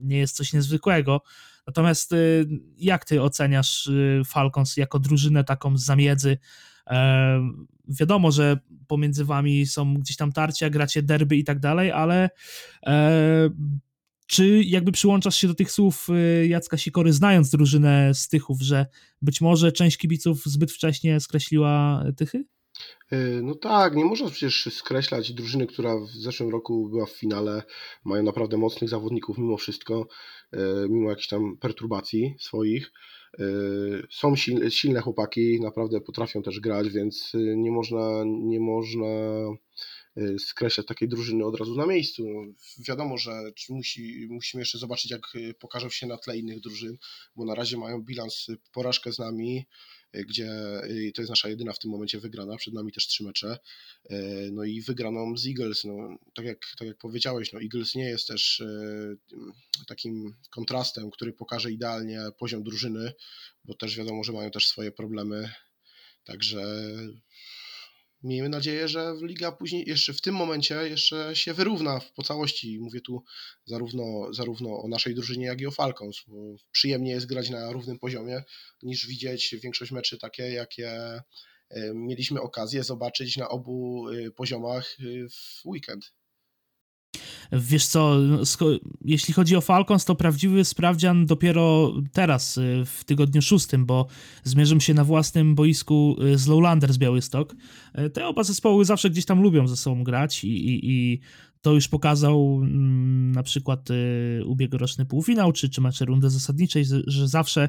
nie 0.00 0.18
jest 0.18 0.36
coś 0.36 0.52
niezwykłego. 0.52 1.22
Natomiast 1.66 2.12
y, 2.12 2.46
jak 2.78 3.04
ty 3.04 3.22
oceniasz 3.22 3.90
Falcons 4.26 4.76
jako 4.76 4.98
drużynę 4.98 5.44
taką 5.44 5.76
z 5.76 5.84
zamiedzy? 5.84 6.38
E, 6.90 7.40
wiadomo, 7.88 8.32
że 8.32 8.58
pomiędzy 8.86 9.24
wami 9.24 9.66
są 9.66 9.94
gdzieś 9.94 10.16
tam 10.16 10.32
tarcia, 10.32 10.70
gracie 10.70 11.02
derby 11.02 11.36
i 11.36 11.44
tak 11.44 11.60
dalej, 11.60 11.92
ale 11.92 12.30
e, 12.86 13.50
czy 14.26 14.62
jakby 14.62 14.92
przyłączasz 14.92 15.36
się 15.36 15.48
do 15.48 15.54
tych 15.54 15.70
słów 15.72 16.06
y, 16.08 16.46
Jacka 16.46 16.76
Sikory, 16.76 17.12
znając 17.12 17.50
drużynę 17.50 18.14
z 18.14 18.28
Tychów, 18.28 18.62
że 18.62 18.86
być 19.22 19.40
może 19.40 19.72
część 19.72 19.96
kibiców 19.96 20.44
zbyt 20.44 20.72
wcześnie 20.72 21.20
skreśliła 21.20 22.04
Tychy? 22.16 22.44
Y, 23.12 23.40
no 23.42 23.54
tak, 23.54 23.96
nie 23.96 24.04
można 24.04 24.30
przecież 24.30 24.68
skreślać 24.74 25.32
drużyny, 25.32 25.66
która 25.66 25.98
w 25.98 26.08
zeszłym 26.08 26.50
roku 26.50 26.88
była 26.88 27.06
w 27.06 27.10
finale. 27.10 27.62
Mają 28.04 28.22
naprawdę 28.22 28.56
mocnych 28.56 28.90
zawodników 28.90 29.38
mimo 29.38 29.56
wszystko, 29.56 30.06
y, 30.54 30.58
mimo 30.88 31.10
jakichś 31.10 31.28
tam 31.28 31.56
perturbacji 31.56 32.34
swoich. 32.38 32.92
Są 34.10 34.36
silne 34.68 35.00
chłopaki, 35.00 35.60
naprawdę 35.60 36.00
potrafią 36.00 36.42
też 36.42 36.60
grać, 36.60 36.88
więc 36.88 37.32
nie 37.34 37.70
można, 37.70 38.24
nie 38.24 38.60
można 38.60 39.06
skreślać 40.38 40.86
takiej 40.86 41.08
drużyny 41.08 41.44
od 41.44 41.56
razu 41.56 41.76
na 41.76 41.86
miejscu. 41.86 42.22
Wiadomo, 42.88 43.18
że 43.18 43.32
musi, 43.68 44.26
musimy 44.30 44.60
jeszcze 44.60 44.78
zobaczyć, 44.78 45.10
jak 45.10 45.22
pokażą 45.58 45.88
się 45.88 46.06
na 46.06 46.16
tle 46.16 46.38
innych 46.38 46.60
drużyn, 46.60 46.98
bo 47.36 47.44
na 47.44 47.54
razie 47.54 47.76
mają 47.76 48.02
bilans 48.02 48.46
porażkę 48.72 49.12
z 49.12 49.18
nami, 49.18 49.66
gdzie 50.12 50.50
to 51.14 51.22
jest 51.22 51.30
nasza 51.30 51.48
jedyna 51.48 51.72
w 51.72 51.78
tym 51.78 51.90
momencie 51.90 52.20
wygrana, 52.20 52.56
przed 52.56 52.74
nami 52.74 52.92
też 52.92 53.06
trzy 53.06 53.24
mecze, 53.24 53.58
no 54.52 54.64
i 54.64 54.80
wygraną 54.80 55.36
z 55.36 55.46
Eagles, 55.46 55.84
no, 55.84 56.18
tak, 56.34 56.46
jak, 56.46 56.58
tak 56.78 56.88
jak 56.88 56.98
powiedziałeś, 56.98 57.52
no 57.52 57.60
Eagles 57.60 57.94
nie 57.94 58.04
jest 58.04 58.26
też 58.26 58.62
takim 59.86 60.36
kontrastem, 60.50 61.10
który 61.10 61.32
pokaże 61.32 61.72
idealnie 61.72 62.20
poziom 62.38 62.62
drużyny, 62.62 63.12
bo 63.64 63.74
też 63.74 63.96
wiadomo, 63.96 64.24
że 64.24 64.32
mają 64.32 64.50
też 64.50 64.68
swoje 64.68 64.92
problemy, 64.92 65.50
także 66.24 66.88
miejmy 68.22 68.48
nadzieję, 68.48 68.88
że 68.88 69.14
liga 69.22 69.52
później 69.52 69.84
jeszcze 69.88 70.12
w 70.12 70.20
tym 70.20 70.34
momencie 70.34 70.74
jeszcze 70.74 71.36
się 71.36 71.54
wyrówna 71.54 72.00
po 72.16 72.22
całości. 72.22 72.78
Mówię 72.80 73.00
tu 73.00 73.24
zarówno, 73.66 74.32
zarówno 74.32 74.82
o 74.82 74.88
naszej 74.88 75.14
drużynie, 75.14 75.46
jak 75.46 75.60
i 75.60 75.66
o 75.66 75.70
Falcons, 75.70 76.24
przyjemnie 76.70 77.10
jest 77.10 77.26
grać 77.26 77.50
na 77.50 77.72
równym 77.72 77.98
poziomie 77.98 78.42
niż 78.82 79.06
widzieć 79.06 79.54
większość 79.62 79.92
meczy 79.92 80.18
takie, 80.18 80.42
jakie 80.42 80.90
e, 80.90 81.94
mieliśmy 81.94 82.40
okazję 82.40 82.84
zobaczyć 82.84 83.36
na 83.36 83.48
obu 83.48 84.08
e, 84.08 84.30
poziomach 84.30 84.96
e, 85.00 85.28
w 85.28 85.66
weekend. 85.66 86.12
Wiesz 87.52 87.86
co, 87.86 88.16
jeśli 89.04 89.34
chodzi 89.34 89.56
o 89.56 89.60
Falcons, 89.60 90.04
to 90.04 90.14
prawdziwy 90.14 90.64
sprawdzian 90.64 91.26
dopiero 91.26 91.94
teraz, 92.12 92.58
y, 92.58 92.82
w 92.86 93.04
tygodniu 93.04 93.42
szóstym, 93.42 93.86
bo 93.86 94.06
zmierzą 94.44 94.80
się 94.80 94.94
na 94.94 95.04
własnym 95.04 95.54
boisku 95.54 96.16
y, 96.22 96.38
z 96.38 96.46
Lowlander 96.46 96.92
z 96.92 96.98
Białystok. 96.98 97.56
Y, 97.98 98.10
te 98.10 98.26
oba 98.26 98.44
zespoły 98.44 98.84
zawsze 98.84 99.10
gdzieś 99.10 99.24
tam 99.24 99.42
lubią 99.42 99.68
ze 99.68 99.76
sobą 99.76 100.04
grać 100.04 100.44
i, 100.44 100.48
i, 100.48 100.90
i 100.90 101.20
to 101.62 101.72
już 101.72 101.88
pokazał 101.88 102.60
mm, 102.62 103.32
na 103.32 103.42
przykład 103.42 103.88
ubiegłoroczny 104.46 105.06
półfinał, 105.06 105.52
czy, 105.52 105.70
czy 105.70 105.80
mecze 105.80 106.04
rundy 106.04 106.30
zasadniczej, 106.30 106.84
że 107.06 107.28
zawsze 107.28 107.68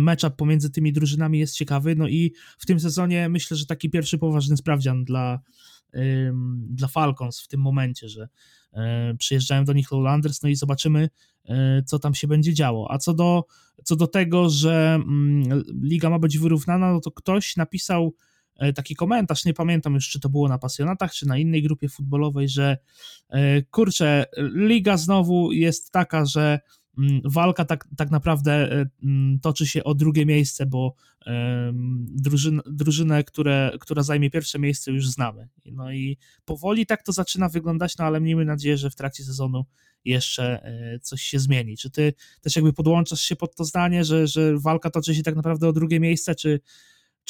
matchup 0.00 0.36
pomiędzy 0.36 0.70
tymi 0.70 0.92
drużynami 0.92 1.38
jest 1.38 1.54
ciekawy, 1.54 1.96
no 1.96 2.08
i 2.08 2.32
w 2.58 2.66
tym 2.66 2.80
sezonie 2.80 3.28
myślę, 3.28 3.56
że 3.56 3.66
taki 3.66 3.90
pierwszy 3.90 4.18
poważny 4.18 4.56
sprawdzian 4.56 5.04
dla, 5.04 5.40
dla 6.68 6.88
Falcons 6.88 7.40
w 7.40 7.48
tym 7.48 7.60
momencie, 7.60 8.08
że 8.08 8.28
e, 8.72 9.14
przyjeżdżają 9.18 9.64
do 9.64 9.72
nich 9.72 9.90
Lowlanders, 9.92 10.42
no 10.42 10.48
i 10.48 10.54
zobaczymy, 10.54 11.08
e, 11.48 11.82
co 11.82 11.98
tam 11.98 12.14
się 12.14 12.28
będzie 12.28 12.54
działo. 12.54 12.92
A 12.92 12.98
co 12.98 13.14
do, 13.14 13.44
co 13.84 13.96
do 13.96 14.06
tego, 14.06 14.50
że 14.50 14.94
mm, 14.94 15.62
liga 15.82 16.10
ma 16.10 16.18
być 16.18 16.38
wyrównana, 16.38 16.92
no 16.92 17.00
to 17.00 17.10
ktoś 17.10 17.56
napisał 17.56 18.14
taki 18.74 18.94
komentarz, 18.94 19.44
nie 19.44 19.54
pamiętam 19.54 19.94
już, 19.94 20.08
czy 20.08 20.20
to 20.20 20.28
było 20.28 20.48
na 20.48 20.58
pasjonatach, 20.58 21.12
czy 21.12 21.28
na 21.28 21.38
innej 21.38 21.62
grupie 21.62 21.88
futbolowej, 21.88 22.48
że 22.48 22.76
kurczę, 23.70 24.26
liga 24.54 24.96
znowu 24.96 25.52
jest 25.52 25.90
taka, 25.90 26.24
że 26.24 26.60
walka 27.24 27.64
tak, 27.64 27.88
tak 27.96 28.10
naprawdę 28.10 28.52
e, 28.52 28.86
mm, 29.02 29.40
toczy 29.40 29.66
się 29.66 29.84
o 29.84 29.94
drugie 29.94 30.26
miejsce, 30.26 30.66
bo 30.66 30.94
drużyn, 32.06 32.60
drużynę, 32.66 33.24
które, 33.24 33.72
która 33.80 34.02
zajmie 34.02 34.30
pierwsze 34.30 34.58
miejsce 34.58 34.92
już 34.92 35.08
znamy. 35.08 35.48
No 35.72 35.92
i 35.92 36.18
powoli 36.44 36.86
tak 36.86 37.02
to 37.02 37.12
zaczyna 37.12 37.48
wyglądać, 37.48 37.98
no 37.98 38.04
ale 38.04 38.20
miejmy 38.20 38.44
nadzieję, 38.44 38.76
że 38.76 38.90
w 38.90 38.94
trakcie 38.94 39.24
sezonu 39.24 39.64
jeszcze 40.04 40.64
e, 40.64 40.98
coś 40.98 41.22
się 41.22 41.38
zmieni. 41.38 41.76
Czy 41.76 41.90
ty 41.90 42.14
też 42.40 42.56
jakby 42.56 42.72
podłączasz 42.72 43.20
się 43.20 43.36
pod 43.36 43.54
to 43.54 43.64
zdanie, 43.64 44.04
że, 44.04 44.26
że 44.26 44.58
walka 44.58 44.90
toczy 44.90 45.14
się 45.14 45.22
tak 45.22 45.36
naprawdę 45.36 45.68
o 45.68 45.72
drugie 45.72 46.00
miejsce, 46.00 46.34
czy, 46.34 46.60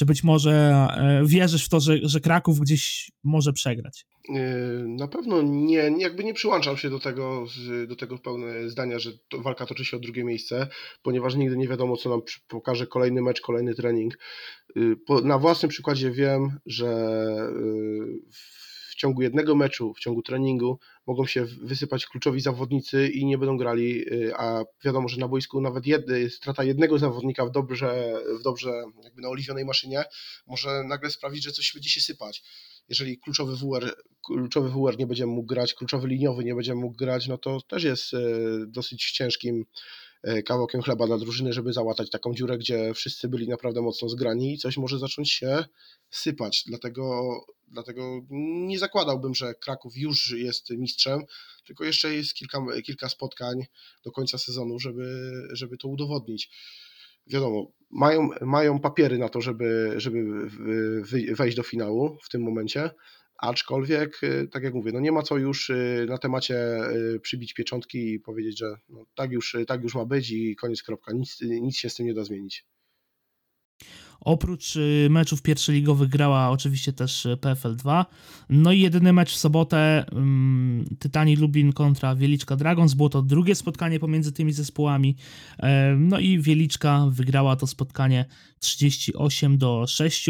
czy 0.01 0.07
być 0.07 0.25
może 0.25 0.53
e, 0.53 1.23
wierzysz 1.27 1.67
w 1.67 1.69
to, 1.69 1.81
że, 1.81 1.99
że 2.03 2.21
Kraków 2.21 2.61
gdzieś 2.61 3.11
może 3.25 3.53
przegrać? 3.53 4.07
Yy, 4.29 4.39
na 4.89 5.09
pewno 5.09 5.43
nie, 5.43 5.93
jakby 5.99 6.25
nie 6.25 6.35
przyłączam 6.35 6.77
się 6.77 6.91
do 6.91 6.99
tego, 6.99 7.47
do 7.89 7.97
tego 7.97 8.19
pełne 8.19 8.69
zdania, 8.69 8.99
że 8.99 9.11
to 9.29 9.41
walka 9.43 9.67
toczy 9.67 9.85
się 9.85 9.97
o 9.97 10.01
drugie 10.01 10.25
miejsce, 10.25 10.69
ponieważ 11.03 11.35
nigdy 11.35 11.57
nie 11.57 11.69
wiadomo, 11.69 11.97
co 11.97 12.11
nam 12.11 12.21
pokaże 12.49 12.87
kolejny 12.87 13.23
mecz, 13.23 13.41
kolejny 13.41 13.75
trening. 13.75 14.19
Yy, 14.77 14.97
na 15.25 15.39
własnym 15.39 15.71
przykładzie 15.71 16.11
wiem, 16.11 16.61
że 16.67 16.87
yy, 17.55 18.21
w 18.33 18.60
ciągu 19.01 19.23
jednego 19.23 19.55
meczu, 19.55 19.95
w 19.95 20.01
ciągu 20.01 20.23
treningu 20.23 20.79
mogą 21.07 21.27
się 21.27 21.45
wysypać 21.45 22.07
kluczowi 22.07 22.41
zawodnicy 22.41 23.09
i 23.09 23.27
nie 23.27 23.39
będą 23.39 23.57
grali, 23.57 24.05
a 24.37 24.63
wiadomo, 24.85 25.09
że 25.09 25.21
na 25.21 25.29
boisku 25.29 25.61
nawet 25.61 25.87
jedny, 25.87 26.31
strata 26.31 26.65
jednego 26.65 26.99
zawodnika 26.99 27.47
w 27.47 27.51
dobrze, 27.51 28.15
w 28.41 28.43
dobrze 28.43 28.85
jakby 29.05 29.23
naoliwionej 29.23 29.65
maszynie 29.65 30.05
może 30.47 30.85
nagle 30.85 31.11
sprawić, 31.11 31.45
że 31.45 31.53
coś 31.53 31.73
będzie 31.75 31.91
się 31.91 32.01
sypać. 32.01 32.43
Jeżeli 32.89 33.19
kluczowy 33.19 33.57
WR, 33.57 33.95
kluczowy 34.27 34.71
WR 34.71 34.99
nie 34.99 35.07
będzie 35.07 35.27
mógł 35.27 35.47
grać, 35.47 35.75
kluczowy 35.75 36.09
liniowy 36.09 36.45
nie 36.45 36.55
będzie 36.55 36.75
mógł 36.75 36.97
grać, 36.97 37.29
no 37.29 37.39
to 37.39 37.61
też 37.61 37.85
jest 37.85 38.15
e, 38.15 38.19
dosyć 38.67 39.13
ciężkim 39.13 39.65
kawałkiem 40.47 40.83
chleba 40.83 41.07
dla 41.07 41.19
drużyny, 41.19 41.53
żeby 41.53 41.73
załatać 41.73 42.11
taką 42.11 42.35
dziurę, 42.35 42.59
gdzie 42.59 42.95
wszyscy 42.95 43.29
byli 43.29 43.49
naprawdę 43.49 43.83
mocno 43.83 44.09
zgrani 44.09 44.55
i 44.55 44.59
coś 44.59 44.77
może 44.77 44.99
zacząć 44.99 45.33
się 45.33 45.65
sypać. 46.11 46.65
Dlatego, 46.67 47.31
dlatego 47.69 48.21
nie 48.31 48.79
zakładałbym, 48.79 49.35
że 49.35 49.55
Kraków 49.55 49.97
już 49.97 50.31
jest 50.31 50.71
mistrzem, 50.71 51.23
tylko 51.67 51.85
jeszcze 51.85 52.15
jest 52.15 52.35
kilka, 52.35 52.59
kilka 52.85 53.09
spotkań 53.09 53.67
do 54.05 54.13
końca 54.13 54.39
sezonu, 54.39 54.79
żeby, 54.79 55.33
żeby 55.53 55.77
to 55.77 55.89
udowodnić 55.89 56.51
wiadomo, 57.27 57.73
mają, 57.91 58.29
mają 58.41 58.79
papiery 58.79 59.19
na 59.19 59.29
to, 59.29 59.41
żeby, 59.41 59.95
żeby 59.97 60.51
wejść 61.35 61.57
do 61.57 61.63
finału 61.63 62.19
w 62.23 62.29
tym 62.29 62.43
momencie, 62.43 62.91
aczkolwiek, 63.41 64.23
y, 64.23 64.49
tak 64.53 64.63
jak 64.63 64.75
mówię, 64.75 64.93
no 64.93 65.01
nie 65.01 65.13
ma 65.13 65.23
co 65.23 65.39
już 65.39 65.71
y, 65.71 66.07
na 66.09 66.19
temacie 66.19 66.57
y, 67.15 67.21
przybić 67.21 67.55
pieczątki 67.55 68.13
i 68.13 68.21
powiedzieć, 68.21 68.59
że 68.59 68.77
no 68.89 69.05
tak, 69.15 69.33
już, 69.33 69.57
tak 69.67 69.83
już 69.83 69.95
ma 69.95 70.05
być 70.05 70.31
i 70.31 70.57
koniec, 70.57 70.83
kropka, 70.83 71.13
nic, 71.13 71.39
nic 71.41 71.77
się 71.77 71.91
z 71.91 71.95
tym 71.95 72.07
nie 72.07 72.15
da 72.15 72.25
zmienić. 72.25 72.67
Oprócz 74.21 74.79
meczów 75.11 75.43
pierwszoligowych 75.43 76.09
grała 76.09 76.51
oczywiście 76.51 76.93
też 76.93 77.29
PFL 77.41 77.77
2. 77.77 78.07
No 78.49 78.73
i 78.73 78.81
jedyny 78.81 79.13
mecz 79.13 79.33
w 79.33 79.37
sobotę 79.37 80.05
um, 80.13 80.85
Tytani 80.99 81.37
Lublin 81.37 81.73
kontra 81.73 82.15
Wieliczka 82.17 82.57
Dragons. 82.57 82.95
Było 82.95 83.09
to 83.09 83.23
drugie 83.23 83.55
spotkanie 83.55 84.01
pomiędzy 84.01 84.33
tymi 84.33 84.53
zespołami. 84.53 85.17
No 85.97 86.19
i 86.19 86.39
Wieliczka 86.39 87.07
wygrała 87.11 87.57
to 87.57 87.67
spotkanie 87.67 88.25
38 88.59 89.59
do 89.59 89.87
6. 89.87 90.29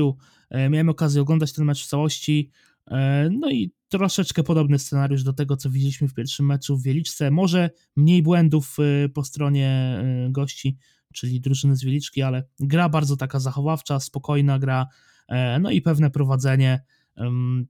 E, 0.50 0.70
miałem 0.70 0.88
okazję 0.88 1.22
oglądać 1.22 1.52
ten 1.52 1.64
mecz 1.64 1.84
w 1.84 1.86
całości. 1.86 2.50
E, 2.86 3.28
no 3.30 3.50
i 3.50 3.72
troszeczkę 3.88 4.42
podobny 4.42 4.78
scenariusz 4.78 5.22
do 5.22 5.32
tego, 5.32 5.56
co 5.56 5.70
widzieliśmy 5.70 6.08
w 6.08 6.14
pierwszym 6.14 6.46
meczu 6.46 6.76
w 6.76 6.82
Wieliczce. 6.82 7.30
Może 7.30 7.70
mniej 7.96 8.22
błędów 8.22 8.76
y, 8.78 9.08
po 9.08 9.24
stronie 9.24 9.98
gości, 10.30 10.78
czyli 11.12 11.40
drużyny 11.40 11.76
z 11.76 11.84
Wieliczki, 11.84 12.22
ale 12.22 12.44
gra 12.60 12.88
bardzo 12.88 13.16
taka 13.16 13.40
zachowawcza, 13.40 14.00
spokojna 14.00 14.58
gra, 14.58 14.86
e, 15.28 15.58
no 15.58 15.70
i 15.70 15.82
pewne 15.82 16.10
prowadzenie. 16.10 16.84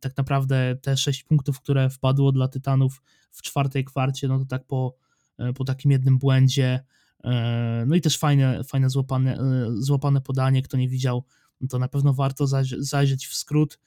Tak 0.00 0.16
naprawdę 0.16 0.76
te 0.82 0.96
sześć 0.96 1.24
punktów, 1.24 1.60
które 1.60 1.90
wpadło 1.90 2.32
dla 2.32 2.48
Tytanów 2.48 3.02
w 3.30 3.42
czwartej 3.42 3.84
kwarcie, 3.84 4.28
no 4.28 4.38
to 4.38 4.44
tak 4.44 4.66
po, 4.66 4.96
e, 5.38 5.52
po 5.52 5.64
takim 5.64 5.90
jednym 5.90 6.18
błędzie, 6.18 6.80
e, 7.24 7.84
no 7.86 7.94
i 7.94 8.00
też 8.00 8.18
fajne, 8.18 8.64
fajne 8.64 8.90
złapane, 8.90 9.38
złapane 9.74 10.20
podanie, 10.20 10.62
kto 10.62 10.76
nie 10.76 10.88
widział, 10.88 11.24
to 11.68 11.78
na 11.78 11.88
pewno 11.88 12.14
warto 12.14 12.46
zajrzeć 12.78 13.26
w 13.26 13.34
skrót. 13.34 13.78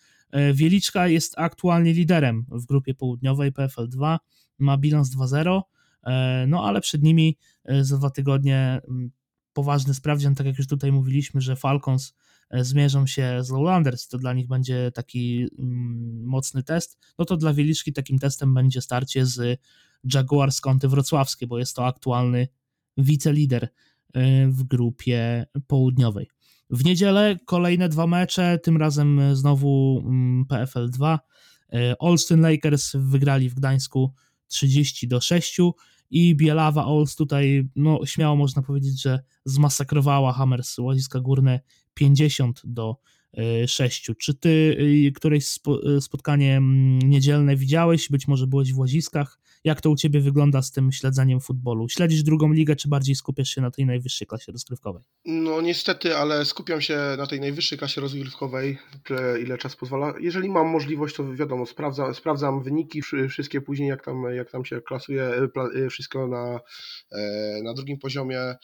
Wieliczka 0.54 1.08
jest 1.08 1.34
aktualnie 1.38 1.94
liderem 1.94 2.46
w 2.50 2.66
grupie 2.66 2.94
południowej 2.94 3.52
PFL 3.52 3.90
2, 3.90 4.20
ma 4.60 4.78
bilans 4.78 5.16
2-0, 5.16 5.62
no 6.48 6.66
ale 6.66 6.82
przed 6.82 7.04
nimi 7.04 7.38
za 7.82 7.98
dwa 7.98 8.10
tygodnie 8.10 8.82
poważny 9.54 9.94
sprawdzian, 9.94 10.36
tak 10.36 10.48
jak 10.48 10.58
już 10.58 10.68
tutaj 10.68 10.92
mówiliśmy, 10.92 11.42
że 11.42 11.56
Falcons 11.56 12.14
e, 12.50 12.64
zmierzą 12.64 13.08
się 13.08 13.38
z 13.42 13.50
Lowlanders, 13.50 14.08
to 14.08 14.18
dla 14.18 14.34
nich 14.34 14.48
będzie 14.48 14.92
taki 14.92 15.48
mocny 16.24 16.64
test, 16.64 17.00
no 17.18 17.26
to 17.26 17.38
dla 17.38 17.54
Wieliczki 17.54 17.94
takim 17.94 18.20
testem 18.20 18.54
będzie 18.54 18.82
starcie 18.82 19.26
z 19.26 19.60
Jaguars 20.14 20.62
Kąty 20.62 20.88
Wrocławskie, 20.88 21.48
bo 21.48 21.60
jest 21.60 21.76
to 21.76 21.86
aktualny 21.86 22.48
wicelider 22.98 23.70
e, 24.14 24.48
w 24.48 24.64
grupie 24.64 25.46
południowej. 25.68 26.33
W 26.74 26.86
niedzielę 26.86 27.38
kolejne 27.46 27.90
dwa 27.90 28.08
mecze, 28.08 28.60
tym 28.64 28.78
razem 28.78 29.36
znowu 29.36 30.04
mm, 30.06 30.46
PFL 30.46 30.90
2. 30.90 31.20
E, 31.74 31.98
Olsztyn 31.98 32.42
Lakers 32.42 32.92
wygrali 32.96 33.50
w 33.50 33.54
Gdańsku 33.54 34.14
30 34.48 35.08
do 35.08 35.22
6 35.22 35.58
i 36.10 36.36
Bielawa 36.36 36.86
Ols 36.86 37.16
tutaj, 37.16 37.70
no 37.76 38.06
śmiało 38.06 38.36
można 38.36 38.62
powiedzieć, 38.62 39.02
że 39.02 39.20
zmasakrowała 39.46 40.34
Hammers 40.34 40.78
Łaziska 40.78 41.20
Górne 41.20 41.60
50 41.94 42.62
do 42.64 42.98
6. 43.68 44.10
E, 44.10 44.16
Czy 44.16 44.34
ty 44.34 44.78
któreś 45.16 45.46
spotkanie 46.00 46.58
mm, 46.58 47.00
niedzielne 47.00 47.56
widziałeś? 47.56 48.10
Być 48.10 48.28
może 48.28 48.48
byłeś 48.48 48.74
w 48.74 48.78
Łaziskach? 48.78 49.40
Jak 49.64 49.82
to 49.82 49.90
u 49.90 49.96
ciebie 49.96 50.22
wygląda 50.22 50.62
z 50.62 50.72
tym 50.72 50.92
śledzeniem 50.92 51.40
futbolu? 51.40 51.90
Śledzisz 51.90 52.24
drugą 52.24 52.54
ligę, 52.54 52.76
czy 52.76 52.90
bardziej 52.90 53.16
skupiasz 53.16 53.50
się 53.50 53.62
na 53.62 53.72
tej 53.72 53.86
najwyższej 53.86 54.28
klasie 54.28 54.52
rozgrywkowej? 54.52 55.04
No 55.26 55.62
niestety, 55.62 56.18
ale 56.18 56.46
skupiam 56.46 56.82
się 56.82 56.98
na 57.18 57.28
tej 57.28 57.40
najwyższej 57.40 57.78
klasie 57.78 58.02
rozgrywkowej, 58.02 58.78
ile 59.42 59.58
czas 59.58 59.76
pozwala. 59.76 60.14
Jeżeli 60.20 60.50
mam 60.50 60.68
możliwość, 60.68 61.16
to 61.16 61.34
wiadomo, 61.34 61.66
sprawdzam, 61.66 62.16
sprawdzam 62.16 62.64
wyniki, 62.64 63.02
wszystkie 63.30 63.62
później, 63.62 63.90
jak 63.90 64.06
tam, 64.06 64.24
jak 64.36 64.52
tam 64.52 64.66
się 64.66 64.82
klasuje, 64.82 65.24
e, 65.24 65.48
e, 65.86 65.90
wszystko 65.90 66.28
na, 66.28 66.60
e, 67.12 67.62
na 67.64 67.74
drugim 67.74 68.00
poziomie. 68.00 68.56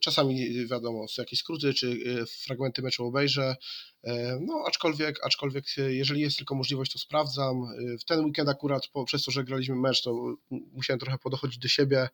Czasami 0.00 0.66
wiadomo, 0.66 1.08
są 1.08 1.22
jakieś 1.22 1.38
skróty, 1.38 1.74
czy 1.74 1.98
fragmenty 2.44 2.82
meczu 2.82 3.06
obejrzę. 3.06 3.56
E, 4.04 4.38
no, 4.40 4.64
aczkolwiek, 4.66 5.26
aczkolwiek, 5.26 5.64
e, 5.78 5.94
jeżeli 5.94 6.20
jest 6.20 6.36
tylko 6.36 6.54
możliwość, 6.54 6.92
to 6.92 6.98
sprawdzam. 6.98 7.64
E, 7.64 7.98
w 7.98 8.04
ten 8.04 8.24
weekend 8.24 8.48
akurat, 8.48 8.88
po, 8.88 9.04
przez 9.04 9.24
to, 9.24 9.30
że 9.30 9.44
graliśmy 9.44 9.76
mecz, 9.76 10.02
to 10.02 10.34
musiałem 10.50 11.00
trochę 11.00 11.18
podochodzić 11.18 11.58
do 11.58 11.68
siebie 11.68 12.08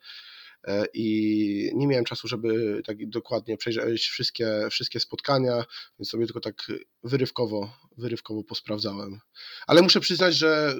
i 0.93 1.71
nie 1.75 1.87
miałem 1.87 2.05
czasu, 2.05 2.27
żeby 2.27 2.81
tak 2.85 3.09
dokładnie 3.09 3.57
przejrzeć 3.57 4.01
wszystkie, 4.01 4.67
wszystkie 4.71 4.99
spotkania, 4.99 5.65
więc 5.99 6.09
sobie 6.09 6.25
tylko 6.25 6.39
tak 6.39 6.67
wyrywkowo, 7.03 7.73
wyrywkowo 7.97 8.43
posprawdzałem. 8.43 9.19
Ale 9.67 9.81
muszę 9.81 9.99
przyznać, 9.99 10.35
że 10.35 10.75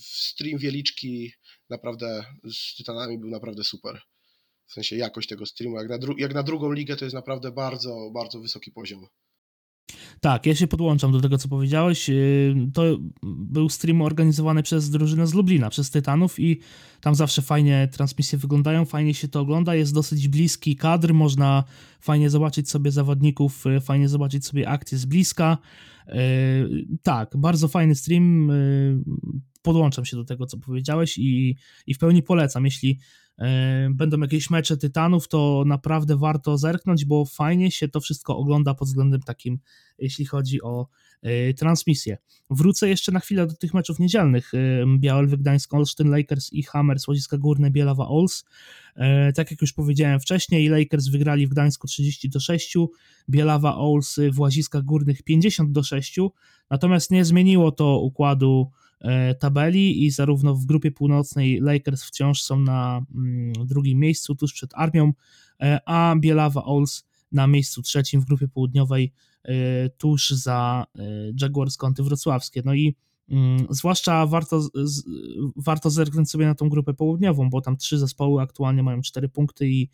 stream 0.00 0.58
Wieliczki 0.58 1.32
naprawdę 1.70 2.24
z 2.44 2.76
Tytanami 2.76 3.18
był 3.18 3.30
naprawdę 3.30 3.64
super. 3.64 4.00
W 4.66 4.72
sensie 4.72 4.96
jakość 4.96 5.28
tego 5.28 5.46
streamu, 5.46 5.76
jak 5.76 5.88
na, 5.88 5.98
jak 6.18 6.34
na 6.34 6.42
drugą 6.42 6.72
ligę 6.72 6.96
to 6.96 7.04
jest 7.04 7.14
naprawdę 7.14 7.50
bardzo, 7.50 8.10
bardzo 8.14 8.40
wysoki 8.40 8.70
poziom. 8.70 9.06
Tak, 10.20 10.46
ja 10.46 10.54
się 10.54 10.66
podłączam 10.66 11.12
do 11.12 11.20
tego, 11.20 11.38
co 11.38 11.48
powiedziałeś. 11.48 12.10
Y, 12.10 12.54
to 12.74 12.82
był 13.22 13.68
stream 13.68 14.02
organizowany 14.02 14.62
przez 14.62 14.90
drużynę 14.90 15.26
z 15.26 15.34
Lublina, 15.34 15.70
przez 15.70 15.90
Tytanów 15.90 16.40
i 16.40 16.60
tam 17.00 17.14
zawsze 17.14 17.42
fajnie 17.42 17.88
transmisje 17.92 18.38
wyglądają, 18.38 18.84
fajnie 18.84 19.14
się 19.14 19.28
to 19.28 19.40
ogląda, 19.40 19.74
jest 19.74 19.94
dosyć 19.94 20.28
bliski 20.28 20.76
kadr, 20.76 21.14
można 21.14 21.64
fajnie 22.00 22.30
zobaczyć 22.30 22.70
sobie 22.70 22.90
zawodników, 22.90 23.66
y, 23.66 23.80
fajnie 23.80 24.08
zobaczyć 24.08 24.46
sobie 24.46 24.68
akcje 24.68 24.98
z 24.98 25.04
bliska. 25.04 25.58
Y, 26.08 26.12
tak, 27.02 27.36
bardzo 27.36 27.68
fajny 27.68 27.94
stream, 27.94 28.52
podłączam 29.62 30.04
się 30.04 30.16
do 30.16 30.24
tego, 30.24 30.46
co 30.46 30.58
powiedziałeś 30.58 31.18
i, 31.18 31.56
i 31.86 31.94
w 31.94 31.98
pełni 31.98 32.22
polecam. 32.22 32.64
Jeśli 32.64 32.98
będą 33.90 34.20
jakieś 34.20 34.50
mecze 34.50 34.76
tytanów, 34.76 35.28
to 35.28 35.64
naprawdę 35.66 36.16
warto 36.16 36.58
zerknąć, 36.58 37.04
bo 37.04 37.24
fajnie 37.24 37.70
się 37.70 37.88
to 37.88 38.00
wszystko 38.00 38.36
ogląda 38.36 38.74
pod 38.74 38.88
względem 38.88 39.20
takim, 39.20 39.58
jeśli 39.98 40.26
chodzi 40.26 40.62
o 40.62 40.86
transmisję. 41.56 42.18
Wrócę 42.50 42.88
jeszcze 42.88 43.12
na 43.12 43.20
chwilę 43.20 43.46
do 43.46 43.54
tych 43.54 43.74
meczów 43.74 43.98
niedzielnych. 43.98 44.52
Białelwy 44.98 45.38
Gdańsk, 45.38 45.74
Olsztyn 45.74 46.10
Lakers 46.10 46.52
i 46.52 46.62
Hammer, 46.62 47.00
Słodziska 47.00 47.38
Górne, 47.38 47.70
Bielawa 47.70 48.08
Ols. 48.08 48.44
Tak 49.34 49.50
jak 49.50 49.60
już 49.60 49.72
powiedziałem 49.72 50.20
wcześniej, 50.20 50.68
Lakers 50.68 51.08
wygrali 51.08 51.46
w 51.46 51.50
Gdańsku 51.50 51.86
30 51.86 52.28
do 52.28 52.40
6, 52.40 52.74
Bielawa 53.30 53.76
Ols 53.76 54.16
w 54.32 54.40
Łaziskach 54.40 54.82
Górnych 54.82 55.22
50 55.22 55.72
do 55.72 55.82
6, 55.82 56.18
natomiast 56.70 57.10
nie 57.10 57.24
zmieniło 57.24 57.72
to 57.72 58.00
układu 58.00 58.70
E, 58.72 58.81
tabeli 59.38 60.04
i 60.04 60.10
zarówno 60.10 60.54
w 60.54 60.64
grupie 60.64 60.90
północnej 60.90 61.60
Lakers 61.60 62.04
wciąż 62.04 62.42
są 62.42 62.60
na 62.60 63.04
mm, 63.14 63.52
drugim 63.66 63.98
miejscu, 63.98 64.34
tuż 64.34 64.52
przed 64.52 64.70
Armią, 64.74 65.12
e, 65.60 65.80
a 65.86 66.14
Bielawa 66.16 66.64
Owls 66.64 67.04
na 67.32 67.46
miejscu 67.46 67.82
trzecim 67.82 68.20
w 68.20 68.24
grupie 68.24 68.48
południowej, 68.48 69.12
e, 69.44 69.54
tuż 69.90 70.30
za 70.30 70.86
Jaguars 71.40 71.76
Kąty 71.76 72.02
Wrocławskie. 72.02 72.62
No 72.64 72.74
i 72.74 72.96
mm, 73.30 73.66
zwłaszcza 73.70 74.26
warto, 74.26 74.68
warto 75.56 75.90
zerknąć 75.90 76.30
sobie 76.30 76.46
na 76.46 76.54
tą 76.54 76.68
grupę 76.68 76.94
południową, 76.94 77.50
bo 77.50 77.60
tam 77.60 77.76
trzy 77.76 77.98
zespoły 77.98 78.42
aktualnie 78.42 78.82
mają 78.82 79.00
cztery 79.00 79.28
punkty 79.28 79.68
i 79.68 79.88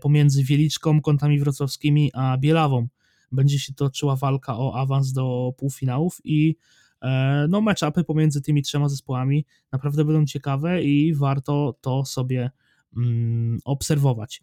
pomiędzy 0.00 0.44
Wieliczką, 0.44 1.00
Kątami 1.00 1.38
Wrocławskimi 1.38 2.10
a 2.14 2.38
Bielawą 2.38 2.88
będzie 3.32 3.58
się 3.58 3.74
toczyła 3.74 4.16
walka 4.16 4.58
o 4.58 4.74
awans 4.74 5.12
do 5.12 5.52
półfinałów 5.56 6.20
i 6.24 6.56
E, 6.56 6.85
no 7.48 7.60
matchupy 7.60 8.04
pomiędzy 8.04 8.42
tymi 8.42 8.62
trzema 8.62 8.88
zespołami 8.88 9.46
naprawdę 9.72 10.04
będą 10.04 10.26
ciekawe 10.26 10.82
i 10.82 11.14
warto 11.14 11.78
to 11.80 12.04
sobie 12.04 12.50
mm, 12.96 13.58
obserwować. 13.64 14.42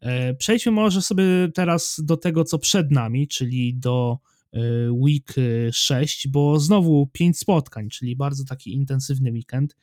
E, 0.00 0.34
przejdźmy 0.34 0.72
może 0.72 1.02
sobie 1.02 1.24
teraz 1.54 2.00
do 2.04 2.16
tego, 2.16 2.44
co 2.44 2.58
przed 2.58 2.90
nami, 2.90 3.28
czyli 3.28 3.74
do 3.74 4.18
e, 4.52 4.58
week 4.92 5.34
6, 5.72 6.28
bo 6.28 6.60
znowu 6.60 7.06
5 7.12 7.38
spotkań, 7.38 7.88
czyli 7.88 8.16
bardzo 8.16 8.44
taki 8.44 8.74
intensywny 8.74 9.32
weekend 9.32 9.76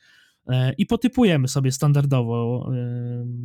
i 0.78 0.86
potypujemy 0.86 1.48
sobie 1.48 1.72
standardowo 1.72 2.70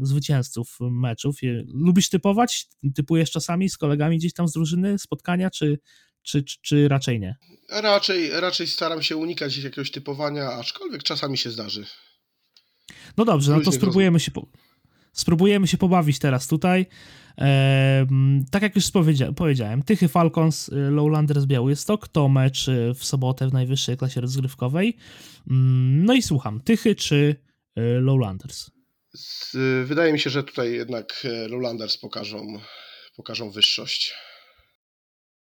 zwycięzców 0.02 0.78
meczów. 0.82 1.38
Lubisz 1.68 2.10
typować? 2.10 2.68
Typujesz 2.96 3.32
czasami 3.32 3.70
z 3.70 3.78
kolegami 3.78 4.18
gdzieś 4.18 4.34
tam 4.34 4.48
z 4.48 4.54
drużyny 4.54 5.00
spotkania, 5.00 5.50
czy, 5.50 5.80
czy, 6.26 6.44
czy, 6.44 6.88
raczej 6.88 7.20
nie? 7.20 7.36
Raczej, 7.70 8.30
raczej 8.30 8.68
staram 8.68 9.02
się 9.02 9.18
unikać 9.18 9.58
jakiegoś 9.58 9.92
typowania, 9.92 10.52
aczkolwiek 10.52 11.04
czasami 11.04 11.38
się 11.38 11.52
zdarzy. 11.52 11.86
No 13.18 13.26
dobrze, 13.26 13.52
no 13.52 13.62
to 13.62 13.72
spróbujemy 13.72 14.20
się, 14.20 14.32
po, 14.32 14.48
spróbujemy 15.14 15.68
się 15.68 15.78
pobawić 15.78 16.20
teraz 16.20 16.48
tutaj. 16.48 16.86
Tak 18.52 18.62
jak 18.62 18.76
już 18.76 18.86
powiedziałem, 19.36 19.84
Tychy 19.84 20.08
Falcons, 20.08 20.70
y, 20.70 20.76
Lowlanders 20.76 21.46
Białystok 21.46 22.08
to 22.08 22.30
mecz 22.30 22.68
y, 22.68 22.94
w 22.96 23.06
sobotę 23.06 23.48
w 23.48 23.54
najwyższej 23.54 23.98
klasie 23.98 24.22
rozgrywkowej. 24.22 24.98
Mm, 25.52 26.06
no 26.06 26.14
i 26.14 26.22
słucham, 26.22 26.62
Tychy 26.62 26.96
czy 26.96 27.36
y, 27.78 27.82
Lowlanders? 27.82 28.72
Wydaje 29.86 30.14
mi 30.14 30.20
się, 30.20 30.30
że 30.30 30.44
tutaj 30.44 30.74
jednak 30.74 31.28
Lowlanders 31.50 31.98
pokażą, 31.98 32.60
pokażą 33.16 33.52
wyższość. 33.52 34.14